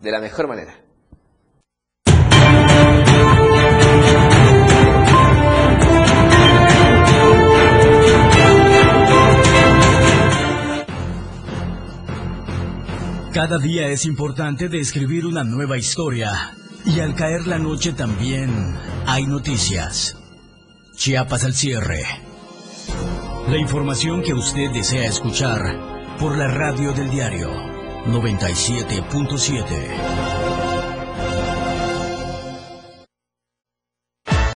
[0.00, 0.84] de la mejor manera.
[13.32, 16.52] Cada día es importante de escribir una nueva historia.
[16.84, 20.16] Y al caer la noche también hay noticias.
[20.94, 22.29] Chiapas al cierre.
[23.48, 25.60] La información que usted desea escuchar
[26.20, 27.50] por la radio del diario
[28.06, 30.29] 97.7.